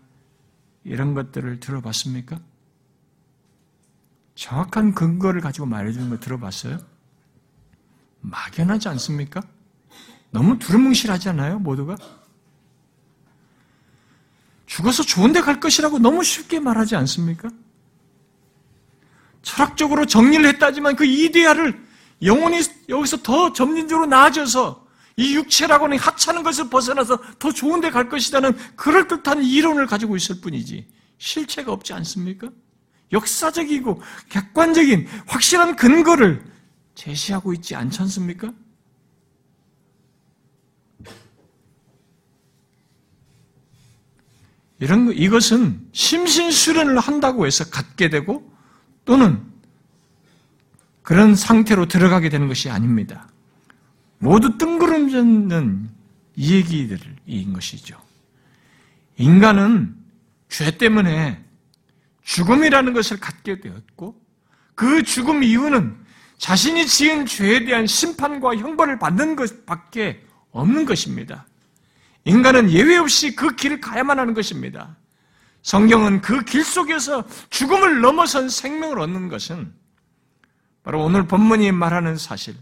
이런 0.82 1.14
것들을 1.14 1.60
들어봤습니까? 1.60 2.40
정확한 4.38 4.94
근거를 4.94 5.40
가지고 5.40 5.66
말해주는 5.66 6.08
거 6.10 6.20
들어봤어요? 6.20 6.78
막연하지 8.20 8.88
않습니까? 8.90 9.42
너무 10.30 10.60
두루뭉실하지 10.60 11.28
않아요, 11.30 11.58
모두가? 11.58 11.96
죽어서 14.66 15.02
좋은 15.02 15.32
데 15.32 15.40
갈 15.40 15.58
것이라고 15.58 15.98
너무 15.98 16.22
쉽게 16.22 16.60
말하지 16.60 16.94
않습니까? 16.94 17.48
철학적으로 19.42 20.06
정리를 20.06 20.46
했다지만 20.46 20.94
그 20.94 21.04
이데아를 21.04 21.84
영혼이 22.22 22.60
여기서 22.88 23.16
더 23.24 23.52
점진적으로 23.52 24.06
나아져서 24.06 24.86
이 25.16 25.34
육체라고는 25.34 25.98
하찮은 25.98 26.44
것을 26.44 26.70
벗어나서 26.70 27.18
더 27.40 27.50
좋은 27.50 27.80
데 27.80 27.90
갈 27.90 28.08
것이라는 28.08 28.56
그럴듯한 28.76 29.42
이론을 29.42 29.86
가지고 29.86 30.14
있을 30.16 30.40
뿐이지 30.40 30.86
실체가 31.18 31.72
없지 31.72 31.92
않습니까? 31.94 32.50
역사적이고 33.12 34.02
객관적인 34.28 35.06
확실한 35.26 35.76
근거를 35.76 36.44
제시하고 36.94 37.52
있지 37.54 37.74
않지 37.74 38.02
않습니까? 38.02 38.52
이런 44.80 45.12
이것은 45.12 45.88
심신 45.92 46.50
수련을 46.50 46.98
한다고 46.98 47.46
해서 47.46 47.68
갖게 47.68 48.10
되고 48.10 48.48
또는 49.04 49.42
그런 51.02 51.34
상태로 51.34 51.86
들어가게 51.86 52.28
되는 52.28 52.48
것이 52.48 52.68
아닙니다. 52.70 53.28
모두 54.18 54.58
뜬구름잡는 54.58 55.88
얘기들인 56.36 57.52
것이죠. 57.52 58.00
인간은 59.16 59.96
죄 60.48 60.76
때문에 60.76 61.42
죽음이라는 62.28 62.92
것을 62.92 63.18
갖게 63.18 63.58
되었고 63.58 64.20
그 64.74 65.02
죽음 65.02 65.42
이유는 65.42 65.96
자신이 66.36 66.86
지은 66.86 67.24
죄에 67.24 67.64
대한 67.64 67.86
심판과 67.86 68.56
형벌을 68.56 68.98
받는 68.98 69.34
것밖에 69.34 70.22
없는 70.50 70.84
것입니다. 70.84 71.46
인간은 72.24 72.70
예외 72.70 72.98
없이 72.98 73.34
그 73.34 73.56
길을 73.56 73.80
가야만 73.80 74.18
하는 74.18 74.34
것입니다. 74.34 74.96
성경은 75.62 76.20
그 76.20 76.44
길 76.44 76.62
속에서 76.62 77.24
죽음을 77.48 78.02
넘어선 78.02 78.50
생명을 78.50 78.98
얻는 79.00 79.28
것은 79.28 79.72
바로 80.82 81.02
오늘 81.02 81.26
본문이 81.26 81.72
말하는 81.72 82.16
사실, 82.16 82.54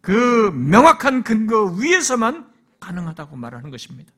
그 0.00 0.50
명확한 0.54 1.22
근거 1.22 1.64
위에서만 1.66 2.50
가능하다고 2.80 3.36
말하는 3.36 3.70
것입니다. 3.70 4.12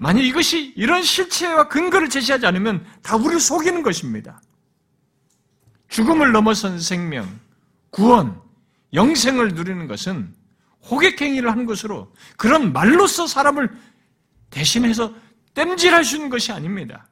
만약 0.00 0.22
이것이 0.22 0.72
이런 0.76 1.02
실체와 1.02 1.68
근거를 1.68 2.08
제시하지 2.08 2.46
않으면 2.46 2.86
다 3.02 3.16
우리를 3.16 3.38
속이는 3.38 3.82
것입니다. 3.82 4.40
죽음을 5.88 6.32
넘어선 6.32 6.80
생명, 6.80 7.38
구원, 7.90 8.40
영생을 8.94 9.48
누리는 9.48 9.86
것은 9.86 10.34
호객행위를 10.90 11.50
하는 11.50 11.66
것으로 11.66 12.10
그런 12.38 12.72
말로써 12.72 13.26
사람을 13.26 13.70
대신해서 14.48 15.12
땜질할 15.52 16.02
수 16.02 16.16
있는 16.16 16.30
것이 16.30 16.50
아닙니다. 16.50 17.06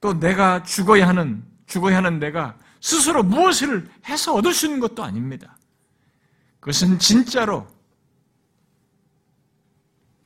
또 0.00 0.18
내가 0.18 0.64
죽어야 0.64 1.06
하는, 1.06 1.44
죽어야 1.66 1.98
하는 1.98 2.18
내가 2.18 2.58
스스로 2.80 3.22
무엇을 3.22 3.88
해서 4.08 4.34
얻을 4.34 4.52
수 4.52 4.66
있는 4.66 4.80
것도 4.80 5.04
아닙니다. 5.04 5.56
그것은 6.58 6.98
진짜로 6.98 7.68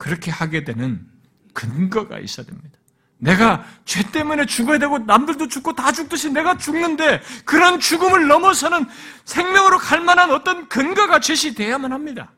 그렇게 0.01 0.31
하게 0.31 0.65
되는 0.65 1.07
근거가 1.53 2.21
있어야 2.21 2.47
됩니다. 2.47 2.79
내가 3.19 3.67
죄 3.85 4.03
때문에 4.03 4.47
죽어야 4.47 4.79
되고 4.79 4.99
남들도 4.99 5.49
죽고 5.49 5.75
다 5.75 5.93
죽듯이 5.93 6.31
내가 6.31 6.57
죽는데 6.57 7.21
그런 7.45 7.79
죽음을 7.79 8.27
넘어서는 8.27 8.87
생명으로 9.27 9.77
갈 9.77 10.01
만한 10.01 10.31
어떤 10.31 10.67
근거가 10.71 11.21
제시돼야만 11.21 11.93
합니다. 11.93 12.33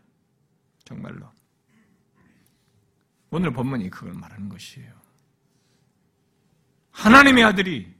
정말로. 0.85 1.31
오늘 3.31 3.53
본문이 3.53 3.91
그걸 3.91 4.13
말하는 4.15 4.49
것이에요. 4.49 4.93
하나님의 6.91 7.45
아들이 7.45 7.95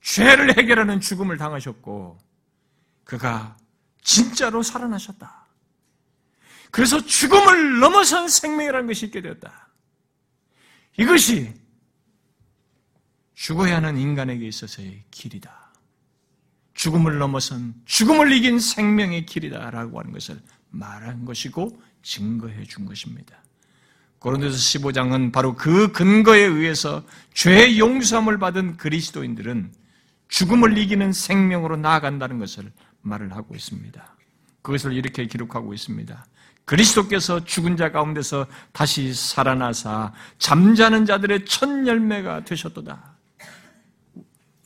죄를 0.00 0.58
해결하는 0.58 0.98
죽음을 0.98 1.36
당하셨고 1.36 2.18
그가 3.04 3.56
진짜로 4.02 4.64
살아나셨다. 4.64 5.37
그래서 6.70 7.04
죽음을 7.04 7.80
넘어선 7.80 8.28
생명이라는 8.28 8.86
것이 8.86 9.06
있게 9.06 9.22
되었다. 9.22 9.68
이것이 10.98 11.54
죽어야 13.34 13.76
하는 13.76 13.96
인간에게 13.96 14.46
있어서의 14.46 15.04
길이다. 15.10 15.72
죽음을 16.74 17.18
넘어선 17.18 17.74
죽음을 17.86 18.32
이긴 18.32 18.58
생명의 18.58 19.26
길이다라고 19.26 19.98
하는 19.98 20.12
것을 20.12 20.40
말한 20.70 21.24
것이고 21.24 21.80
증거해 22.02 22.64
준 22.64 22.84
것입니다. 22.86 23.42
고린도서 24.18 24.56
15장은 24.56 25.32
바로 25.32 25.54
그 25.54 25.92
근거에 25.92 26.40
의해서 26.40 27.04
죄 27.34 27.78
용서함을 27.78 28.38
받은 28.38 28.76
그리스도인들은 28.76 29.72
죽음을 30.28 30.76
이기는 30.76 31.12
생명으로 31.12 31.76
나아간다는 31.76 32.38
것을 32.38 32.72
말을 33.02 33.34
하고 33.34 33.54
있습니다. 33.54 34.16
그것을 34.62 34.92
이렇게 34.92 35.26
기록하고 35.26 35.72
있습니다. 35.72 36.26
그리스도께서 36.68 37.42
죽은 37.46 37.78
자 37.78 37.90
가운데서 37.90 38.46
다시 38.72 39.14
살아나사 39.14 40.12
잠자는 40.38 41.06
자들의 41.06 41.46
첫 41.46 41.86
열매가 41.86 42.44
되셨도다. 42.44 43.16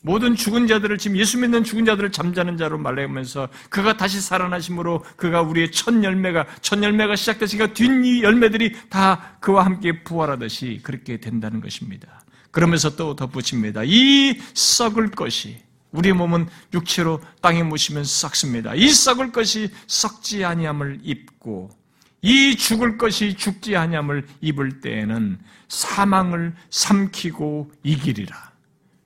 모든 0.04 0.34
죽은 0.34 0.66
자들을 0.66 0.98
지금 0.98 1.16
예수 1.16 1.38
믿는 1.38 1.62
죽은 1.62 1.84
자들을 1.84 2.10
잠자는 2.10 2.56
자로 2.56 2.76
말하면서 2.76 3.48
그가 3.70 3.96
다시 3.96 4.20
살아나심으로 4.20 5.04
그가 5.16 5.42
우리의 5.42 5.70
첫 5.70 6.02
열매가 6.02 6.46
첫 6.60 6.82
열매가 6.82 7.14
시작됐으니까 7.14 7.72
뒷 7.72 7.86
열매들이 8.20 8.90
다 8.90 9.36
그와 9.38 9.64
함께 9.64 10.02
부활하듯이 10.02 10.80
그렇게 10.82 11.18
된다는 11.18 11.60
것입니다. 11.60 12.24
그러면서 12.50 12.96
또 12.96 13.14
덧붙입니다. 13.14 13.82
이 13.84 14.40
썩을 14.54 15.12
것이 15.12 15.62
우리 15.92 16.12
몸은 16.12 16.48
육체로 16.74 17.20
땅에 17.40 17.62
묻히면 17.62 18.02
썩습니다. 18.02 18.74
이 18.74 18.88
썩을 18.88 19.30
것이 19.30 19.70
썩지 19.86 20.44
아니함을 20.44 20.98
입고 21.04 21.81
이 22.22 22.56
죽을 22.56 22.96
것이 22.96 23.34
죽지 23.34 23.76
아니함을 23.76 24.26
입을 24.40 24.80
때에는 24.80 25.38
사망을 25.68 26.54
삼키고 26.70 27.72
이기리라. 27.82 28.52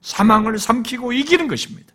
사망을 0.02 0.58
삼키고 0.58 1.12
이기는 1.12 1.48
것입니다. 1.48 1.92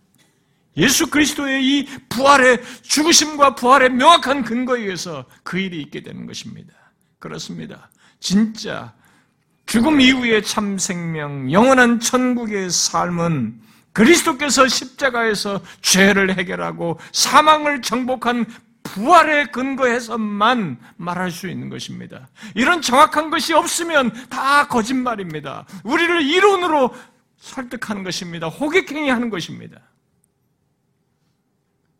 예수 0.78 1.10
그리스도의 1.10 1.64
이 1.66 1.88
부활의 2.10 2.62
죽으심과 2.82 3.56
부활의 3.56 3.92
명확한 3.92 4.44
근거에 4.44 4.82
의해서 4.82 5.26
그 5.44 5.60
일이 5.60 5.82
있게 5.82 6.02
되는 6.02 6.26
것입니다. 6.26 6.74
그렇습니다. 7.20 7.90
진짜 8.20 8.94
죽음 9.66 10.02
이후의 10.02 10.44
참 10.44 10.78
생명, 10.78 11.52
영원한 11.52 12.00
천국의 12.00 12.70
삶은 12.70 13.62
그리스도께서 13.94 14.68
십자가에서 14.68 15.62
죄를 15.82 16.38
해결하고 16.38 17.00
사망을 17.12 17.82
정복한 17.82 18.46
부활에 18.84 19.46
근거해서만 19.48 20.80
말할 20.98 21.32
수 21.32 21.48
있는 21.48 21.70
것입니다. 21.70 22.28
이런 22.56 22.82
정확한 22.82 23.30
것이 23.30 23.54
없으면 23.54 24.12
다 24.30 24.68
거짓말입니다. 24.68 25.66
우리를 25.84 26.22
이론으로 26.24 26.94
설득하는 27.38 28.04
것입니다. 28.04 28.48
호객행위 28.48 29.10
하는 29.10 29.30
것입니다. 29.30 29.80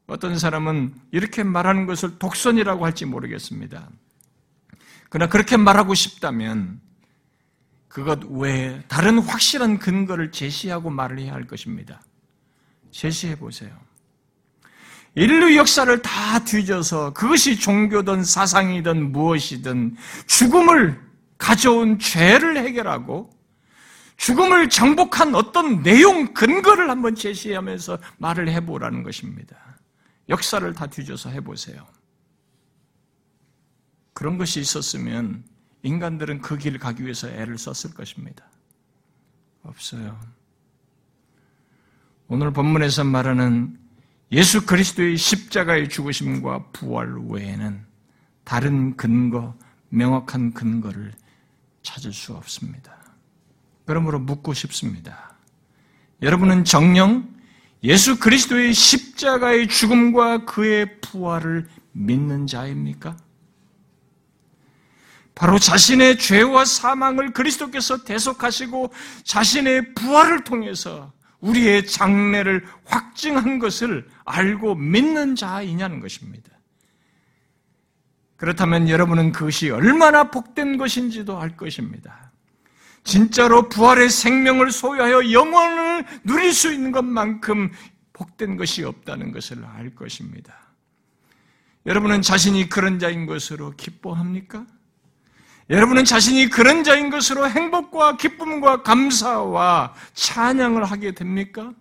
어떤 0.08 0.38
사람은 0.38 0.94
이렇게 1.12 1.44
말하는 1.44 1.86
것을 1.86 2.20
독선이라고 2.20 2.86
할지 2.86 3.06
모르겠습니다. 3.06 3.88
그러나 5.10 5.30
그렇게 5.30 5.58
말하고 5.58 5.94
싶다면 5.94 6.82
그것 7.88 8.24
외에 8.30 8.82
다른 8.88 9.20
확실한 9.20 9.78
근거를 9.80 10.32
제시하고 10.32 10.90
말을 10.90 11.20
해야 11.20 11.34
할 11.34 11.46
것입니다. 11.48 12.02
제시해 12.92 13.38
보세요. 13.38 13.72
인류 15.16 15.58
역사를 15.58 16.02
다 16.02 16.44
뒤져서 16.44 17.14
그것이 17.14 17.60
종교든 17.60 18.24
사상이든 18.24 19.12
무엇이든 19.12 19.98
죽음을 20.26 21.02
가져온 21.38 22.00
죄를 22.00 22.58
해결하고 22.58 23.30
죽음을 24.16 24.70
정복한 24.70 25.36
어떤 25.36 25.82
내용 25.82 26.34
근거를 26.34 26.90
한번 26.90 27.16
제시하면서 27.16 27.98
말을 28.20 28.50
해보라는 28.50 29.04
것입니다. 29.04 29.58
역사를 30.30 30.72
다 30.74 30.86
뒤져서 30.88 31.30
해보세요. 31.32 31.86
그런 34.14 34.38
것이 34.38 34.60
있었으면 34.60 35.44
인간들은 35.82 36.42
그 36.42 36.58
길을 36.58 36.80
가기 36.80 37.04
위해서 37.04 37.28
애를 37.28 37.58
썼을 37.58 37.96
것입니다. 37.96 38.46
없어요. 39.64 40.20
오늘 42.28 42.54
본문에서 42.54 43.04
말하는 43.04 43.81
예수 44.32 44.66
그리스도의 44.66 45.18
십자가의 45.18 45.90
죽으심과 45.90 46.68
부활 46.72 47.18
외에는 47.28 47.86
다른 48.46 48.96
근거, 48.96 49.56
명확한 49.90 50.54
근거를 50.54 51.14
찾을 51.84 52.14
수 52.14 52.34
없습니다. 52.34 52.98
그러므로 53.86 54.20
묻고 54.20 54.54
싶습니다. 54.54 55.36
여러분은 56.22 56.64
정령 56.64 57.30
예수 57.84 58.20
그리스도의 58.20 58.74
십자가의 58.74 59.68
죽음과 59.68 60.46
그의 60.46 61.02
부활을 61.02 61.68
믿는 61.92 62.48
자입니까? 62.48 63.18
바로 65.36 65.58
자신의 65.58 66.20
죄와 66.20 66.66
사망을 66.66 67.34
그리스도께서 67.34 68.04
대속하시고 68.04 68.94
자신의 69.24 69.94
부활을 69.96 70.44
통해서 70.44 71.12
우리의 71.42 71.86
장래를 71.86 72.66
확증한 72.86 73.60
것을 73.60 74.08
알고 74.26 74.76
믿는 74.76 75.36
자이냐는 75.36 76.00
것입니다. 76.00 76.50
그렇다면 78.38 78.90
여러분은 78.90 79.32
그것이 79.32 79.70
얼마나 79.70 80.32
복된 80.32 80.78
것인지도 80.78 81.40
알 81.40 81.58
것입니다. 81.58 82.32
진짜로 83.04 83.70
부활의 83.70 84.10
생명을 84.10 84.72
소유하여 84.72 85.32
영원을 85.32 86.06
누릴 86.24 86.54
수 86.54 86.72
있는 86.72 86.92
것만큼 86.92 87.72
복된 88.14 88.58
것이 88.58 88.84
없다는 88.84 89.32
것을 89.32 89.64
알 89.66 89.94
것입니다. 89.96 90.56
여러분은 91.86 92.22
자신이 92.22 92.70
그런 92.70 93.00
자인 93.00 93.26
것으로 93.26 93.72
기뻐합니까? 93.72 94.66
여러분은 95.72 96.04
자신이 96.04 96.50
그런 96.50 96.84
자인 96.84 97.10
것으로 97.10 97.50
행복과 97.50 98.18
기쁨과 98.18 98.84
감사와 98.84 99.94
찬양을 100.14 100.84
하게 100.84 101.14
됩니까? 101.14 101.74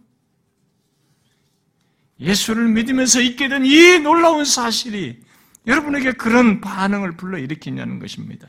예수를 2.21 2.69
믿으면서 2.69 3.21
있게 3.21 3.49
된 3.49 3.65
이 3.65 3.99
놀라운 3.99 4.45
사실이 4.45 5.21
여러분에게 5.67 6.13
그런 6.13 6.61
반응을 6.61 7.17
불러일으키냐는 7.17 7.99
것입니다. 7.99 8.49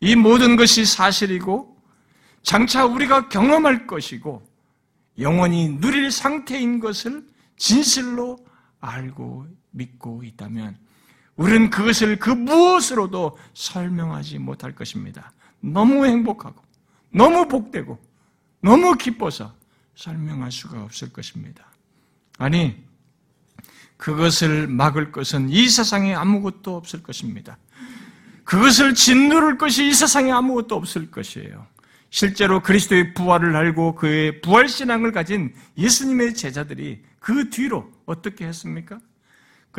이 0.00 0.14
모든 0.14 0.56
것이 0.56 0.84
사실이고 0.84 1.76
장차 2.42 2.84
우리가 2.84 3.30
경험할 3.30 3.86
것이고 3.86 4.42
영원히 5.18 5.80
누릴 5.80 6.10
상태인 6.10 6.80
것을 6.80 7.26
진실로 7.56 8.38
알고 8.80 9.46
믿고 9.70 10.22
있다면 10.22 10.76
우리는 11.38 11.70
그것을 11.70 12.18
그 12.18 12.30
무엇으로도 12.30 13.38
설명하지 13.54 14.38
못할 14.38 14.74
것입니다. 14.74 15.32
너무 15.60 16.04
행복하고, 16.04 16.60
너무 17.10 17.46
복되고, 17.46 17.96
너무 18.60 18.96
기뻐서 18.96 19.54
설명할 19.94 20.50
수가 20.50 20.82
없을 20.82 21.12
것입니다. 21.12 21.64
아니, 22.38 22.76
그것을 23.96 24.66
막을 24.66 25.12
것은 25.12 25.48
이 25.48 25.68
세상에 25.68 26.12
아무것도 26.12 26.76
없을 26.76 27.04
것입니다. 27.04 27.56
그것을 28.42 28.94
짓누를 28.94 29.58
것이 29.58 29.86
이 29.86 29.94
세상에 29.94 30.32
아무것도 30.32 30.74
없을 30.74 31.08
것이에요. 31.08 31.66
실제로 32.10 32.62
그리스도의 32.62 33.14
부활을 33.14 33.54
알고 33.54 33.94
그의 33.94 34.40
부활 34.40 34.68
신앙을 34.68 35.12
가진 35.12 35.54
예수님의 35.76 36.34
제자들이 36.34 37.04
그 37.20 37.48
뒤로 37.50 37.92
어떻게 38.06 38.46
했습니까? 38.46 38.98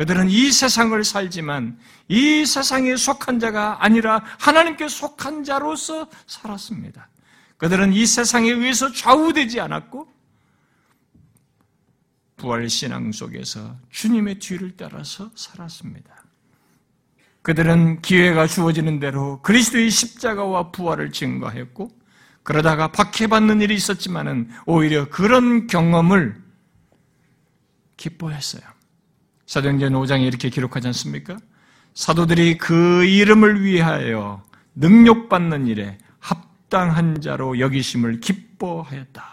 그들은 0.00 0.30
이 0.30 0.50
세상을 0.50 1.04
살지만 1.04 1.78
이 2.08 2.46
세상에 2.46 2.96
속한 2.96 3.38
자가 3.38 3.84
아니라 3.84 4.24
하나님께 4.38 4.88
속한 4.88 5.44
자로서 5.44 6.08
살았습니다. 6.26 7.10
그들은 7.58 7.92
이 7.92 8.06
세상에 8.06 8.48
의해서 8.48 8.90
좌우되지 8.90 9.60
않았고 9.60 10.08
부활 12.38 12.70
신앙 12.70 13.12
속에서 13.12 13.76
주님의 13.90 14.38
뒤를 14.38 14.74
따라서 14.74 15.30
살았습니다. 15.34 16.24
그들은 17.42 18.00
기회가 18.00 18.46
주어지는 18.46 19.00
대로 19.00 19.42
그리스도의 19.42 19.90
십자가와 19.90 20.70
부활을 20.70 21.12
증거했고 21.12 21.90
그러다가 22.42 22.90
박해받는 22.90 23.60
일이 23.60 23.74
있었지만은 23.74 24.48
오히려 24.64 25.10
그런 25.10 25.66
경험을 25.66 26.42
기뻐했어요. 27.98 28.79
사도행전 29.50 29.94
5장에 29.94 30.24
이렇게 30.24 30.48
기록하지 30.48 30.86
않습니까? 30.86 31.36
사도들이 31.94 32.56
그 32.56 33.04
이름을 33.04 33.64
위하여 33.64 34.44
능력받는 34.76 35.66
일에 35.66 35.98
합당한 36.20 37.20
자로 37.20 37.58
여기심을 37.58 38.20
기뻐하였다. 38.20 39.24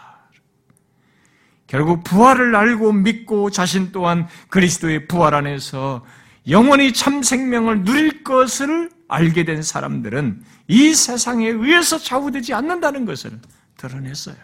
결국 1.68 2.02
부활을 2.02 2.56
알고 2.56 2.94
믿고 2.94 3.50
자신 3.50 3.92
또한 3.92 4.26
그리스도의 4.48 5.06
부활 5.06 5.36
안에서 5.36 6.04
영원히 6.48 6.92
참 6.92 7.22
생명을 7.22 7.84
누릴 7.84 8.24
것을 8.24 8.90
알게 9.06 9.44
된 9.44 9.62
사람들은 9.62 10.42
이 10.66 10.94
세상에 10.94 11.46
의해서 11.46 11.96
좌우되지 11.96 12.54
않는다는 12.54 13.04
것을 13.04 13.38
드러냈어요. 13.76 14.34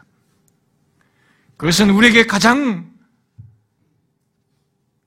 그것은 1.57 1.91
우리에게 1.91 2.27
가장 2.27 2.94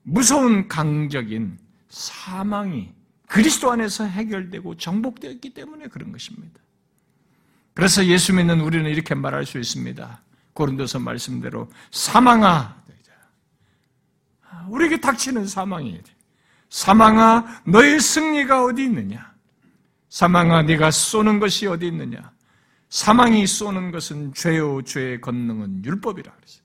무서운 0.10 0.70
강적인 0.70 1.60
사망이 1.90 2.94
그리스도 3.28 3.70
안에서 3.72 4.06
해결되고 4.06 4.78
정복되었기 4.78 5.54
때문에 5.54 5.88
그런 5.88 6.14
것입니다. 6.14 6.62
그래서 7.74 8.06
예수 8.06 8.34
믿는 8.34 8.62
우리는 8.62 8.90
이렇게 8.90 9.16
말할 9.16 9.46
수 9.46 9.60
있습니다. 9.60 10.22
고린도서 10.54 11.00
말씀대로 11.00 11.70
사망아 11.92 12.82
우리에게 14.70 15.02
닥치는 15.02 15.46
사망이 15.46 16.00
사망아 16.70 17.64
너의 17.66 18.00
승리가 18.00 18.64
어디 18.64 18.86
있느냐? 18.86 19.34
사망아 20.10 20.64
네가 20.64 20.90
쏘는 20.92 21.40
것이 21.40 21.68
어디 21.68 21.88
있느냐? 21.88 22.32
사망이 22.90 23.46
쏘는 23.46 23.92
것은 23.92 24.34
죄요 24.34 24.82
죄의 24.84 25.20
권능은 25.20 25.84
율법이라 25.84 26.32
그랬어요. 26.32 26.64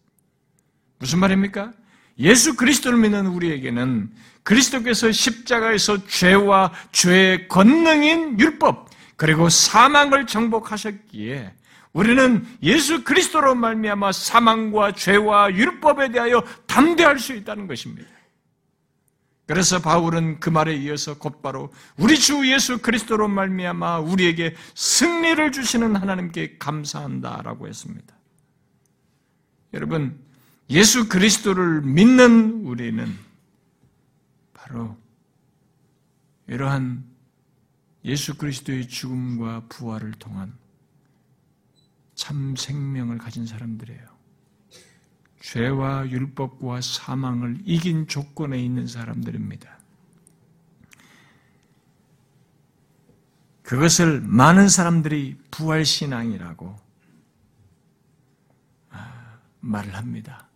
무슨 0.98 1.18
말입니까? 1.18 1.72
예수 2.18 2.56
그리스도를 2.56 2.98
믿는 2.98 3.26
우리에게는 3.26 4.10
그리스도께서 4.42 5.12
십자가에서 5.12 6.06
죄와 6.06 6.72
죄의 6.92 7.48
권능인 7.48 8.38
율법 8.38 8.90
그리고 9.16 9.48
사망을 9.48 10.26
정복하셨기에 10.26 11.52
우리는 11.92 12.46
예수 12.62 13.04
그리스도로 13.04 13.54
말미암아 13.54 14.12
사망과 14.12 14.92
죄와 14.92 15.54
율법에 15.54 16.10
대하여 16.10 16.42
담대할 16.66 17.18
수 17.18 17.34
있다는 17.34 17.66
것입니다. 17.66 18.08
그래서 19.46 19.80
바울은 19.80 20.40
그 20.40 20.48
말에 20.48 20.74
이어서 20.76 21.18
곧바로 21.18 21.72
우리 21.98 22.18
주 22.18 22.50
예수 22.50 22.78
그리스도로 22.78 23.28
말미암아 23.28 23.98
우리에게 23.98 24.54
승리를 24.74 25.52
주시는 25.52 25.96
하나님께 25.96 26.56
감사한다라고 26.58 27.68
했습니다. 27.68 28.14
여러분 29.74 30.18
예수 30.70 31.08
그리스도를 31.08 31.82
믿는 31.82 32.64
우리는 32.64 33.14
바로 34.54 34.96
이러한 36.46 37.04
예수 38.04 38.36
그리스도의 38.36 38.88
죽음과 38.88 39.66
부활을 39.68 40.12
통한 40.12 40.52
참 42.14 42.56
생명을 42.56 43.18
가진 43.18 43.46
사람들이에요. 43.46 44.12
죄와 45.40 46.08
율법과 46.08 46.80
사망을 46.80 47.58
이긴 47.64 48.06
조건에 48.06 48.62
있는 48.62 48.86
사람들입니다. 48.86 49.78
그것을 53.62 54.20
많은 54.20 54.68
사람들이 54.68 55.38
부활신앙이라고 55.50 56.76
아, 58.90 59.38
말을 59.60 59.96
합니다. 59.96 60.48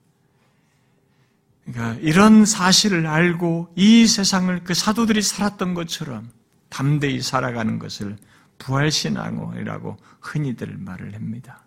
그러니까 1.67 2.01
이런 2.01 2.45
사실을 2.45 3.07
알고 3.07 3.73
이 3.75 4.07
세상을 4.07 4.63
그 4.63 4.73
사도들이 4.73 5.21
살았던 5.21 5.75
것처럼 5.75 6.31
담대히 6.69 7.21
살아가는 7.21 7.79
것을 7.79 8.17
부활신앙이라고 8.59 9.97
흔히들 10.21 10.77
말을 10.79 11.15
합니다. 11.15 11.63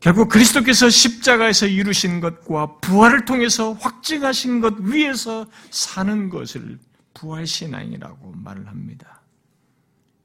결국 0.00 0.28
그리스도께서 0.28 0.90
십자가에서 0.90 1.66
이루신 1.66 2.20
것과 2.20 2.78
부활을 2.80 3.24
통해서 3.24 3.72
확증하신 3.72 4.60
것 4.60 4.74
위에서 4.80 5.46
사는 5.70 6.28
것을 6.28 6.78
부활신앙이라고 7.14 8.32
말을 8.36 8.66
합니다. 8.68 9.22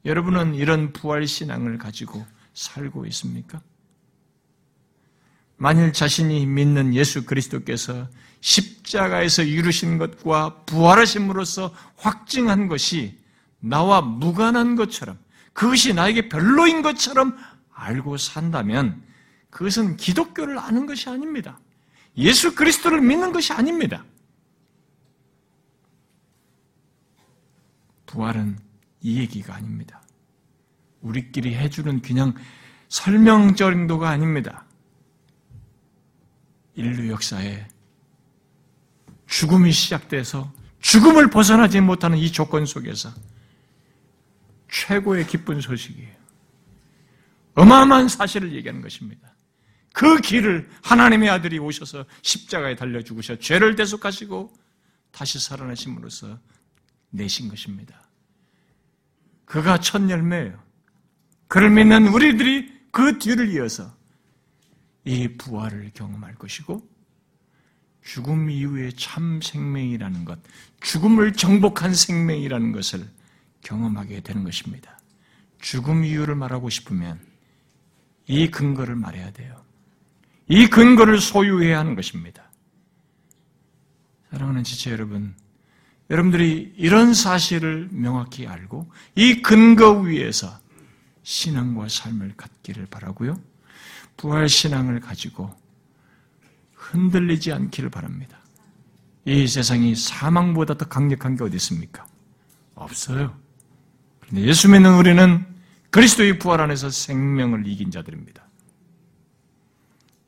여러분은 0.04 0.56
이런 0.56 0.94
부활신앙을 0.94 1.78
가지고 1.78 2.26
살고 2.54 3.06
있습니까? 3.08 3.62
만일 5.62 5.94
자신이 5.94 6.48
믿는 6.48 6.96
예수 6.96 7.24
그리스도께서 7.24 8.10
십자가에서 8.40 9.44
이루신 9.44 10.00
것과 10.00 10.64
부활하심으로써 10.66 11.72
확증한 11.98 12.68
것이 12.68 13.16
나와 13.60 14.02
무관한 14.02 14.76
것처럼 14.76 15.20
그것이 15.54 15.94
나에게 15.94 16.30
별로인 16.30 16.82
것처럼 16.82 17.38
알고 17.74 18.18
산다면 18.18 19.04
그것은 19.52 19.98
기독교를 19.98 20.58
아는 20.58 20.88
것이 20.88 21.08
아닙니다. 21.10 21.60
예수 22.18 22.56
그리스도를 22.56 23.00
믿는 23.00 23.32
것이 23.32 23.54
아닙니다. 23.54 24.04
부활은 28.08 28.58
이 29.02 29.20
얘기가 29.20 29.54
아닙니다. 29.54 30.02
우리끼리 31.02 31.54
해주는 31.54 32.02
그냥 32.02 32.34
설명 32.90 33.54
정도가 33.54 34.10
아닙니다. 34.10 34.66
인류 36.76 37.10
역사에 37.12 37.68
죽음이 39.28 39.72
시작돼서 39.72 40.52
죽음을 40.82 41.30
벗어나지 41.30 41.80
못하는 41.80 42.18
이 42.18 42.32
조건 42.32 42.66
속에서 42.66 43.14
최고의 44.70 45.28
기쁜 45.28 45.62
소식이에요. 45.62 46.16
어마어마한 47.56 48.08
사실을 48.08 48.54
얘기하는 48.54 48.82
것입니다. 48.82 49.36
그 49.94 50.20
길을 50.22 50.70
하나님의 50.84 51.30
아들이 51.30 51.60
오셔서 51.60 52.06
십자가에 52.22 52.76
달려 52.76 53.02
죽으셔 53.02 53.38
죄를 53.38 53.76
대속하시고 53.76 54.54
다시 55.12 55.40
살아나심으로써 55.40 56.40
내신 57.10 57.50
것입니다. 57.50 58.02
그가 59.46 59.78
첫 59.80 60.10
열매예요. 60.10 60.58
그를 61.48 61.70
믿는 61.70 62.08
우리들이 62.08 62.72
그 62.92 63.20
뒤를 63.20 63.50
이어서 63.54 63.94
이 65.04 65.28
부활을 65.38 65.92
경험할 65.94 66.36
것이고 66.36 66.88
죽음 68.04 68.50
이후의 68.50 68.94
참 68.94 69.42
생명이라는 69.42 70.26
것, 70.26 70.40
죽음을 70.82 71.34
정복한 71.34 71.94
생명이라는 71.94 72.72
것을 72.72 73.08
경험하게 73.62 74.22
되는 74.22 74.44
것입니다. 74.44 75.00
죽음 75.60 76.04
이유를 76.04 76.36
말하고 76.36 76.70
싶으면 76.70 77.20
이 78.28 78.50
근거를 78.50 78.96
말해야 78.96 79.32
돼요. 79.32 79.64
이 80.48 80.68
근거를 80.68 81.20
소유해야 81.20 81.80
하는 81.80 81.96
것입니다. 81.96 82.50
사랑하는 84.32 84.64
지체 84.64 84.92
여러분, 84.92 85.36
여러분들이 86.10 86.74
이런 86.78 87.14
사실을 87.14 87.88
명확히 87.92 88.48
알고 88.48 88.92
이 89.16 89.42
근거 89.42 89.92
위에서 89.92 90.60
신앙과 91.24 91.88
삶을 91.88 92.34
갖기를 92.36 92.88
바라고요. 92.88 93.40
부활 94.18 94.50
신앙을 94.50 95.00
가지고 95.00 95.54
흔들리지 96.74 97.52
않기를 97.52 97.90
바랍니다. 97.90 98.40
이 99.26 99.48
세상이 99.48 99.96
사망보다 99.96 100.78
더 100.78 100.86
강력한 100.88 101.36
게 101.36 101.44
어디 101.44 101.56
있습니까? 101.58 102.06
없어요. 102.76 103.38
예수 104.34 104.70
믿는 104.70 104.96
우리는 104.96 105.46
그리스도의 105.92 106.40
부활 106.40 106.62
안에서 106.62 106.90
생명을 106.90 107.68
이긴 107.68 107.92
자들입니다. 107.92 108.44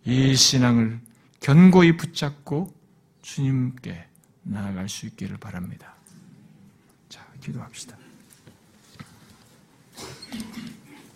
이 0.05 0.35
신앙을 0.35 0.99
견고히 1.39 1.97
붙잡고 1.97 2.73
주님께 3.21 4.05
나아갈 4.43 4.89
수 4.89 5.05
있기를 5.05 5.37
바랍니다. 5.37 5.95
자, 7.09 7.25
기도합시다. 7.41 7.97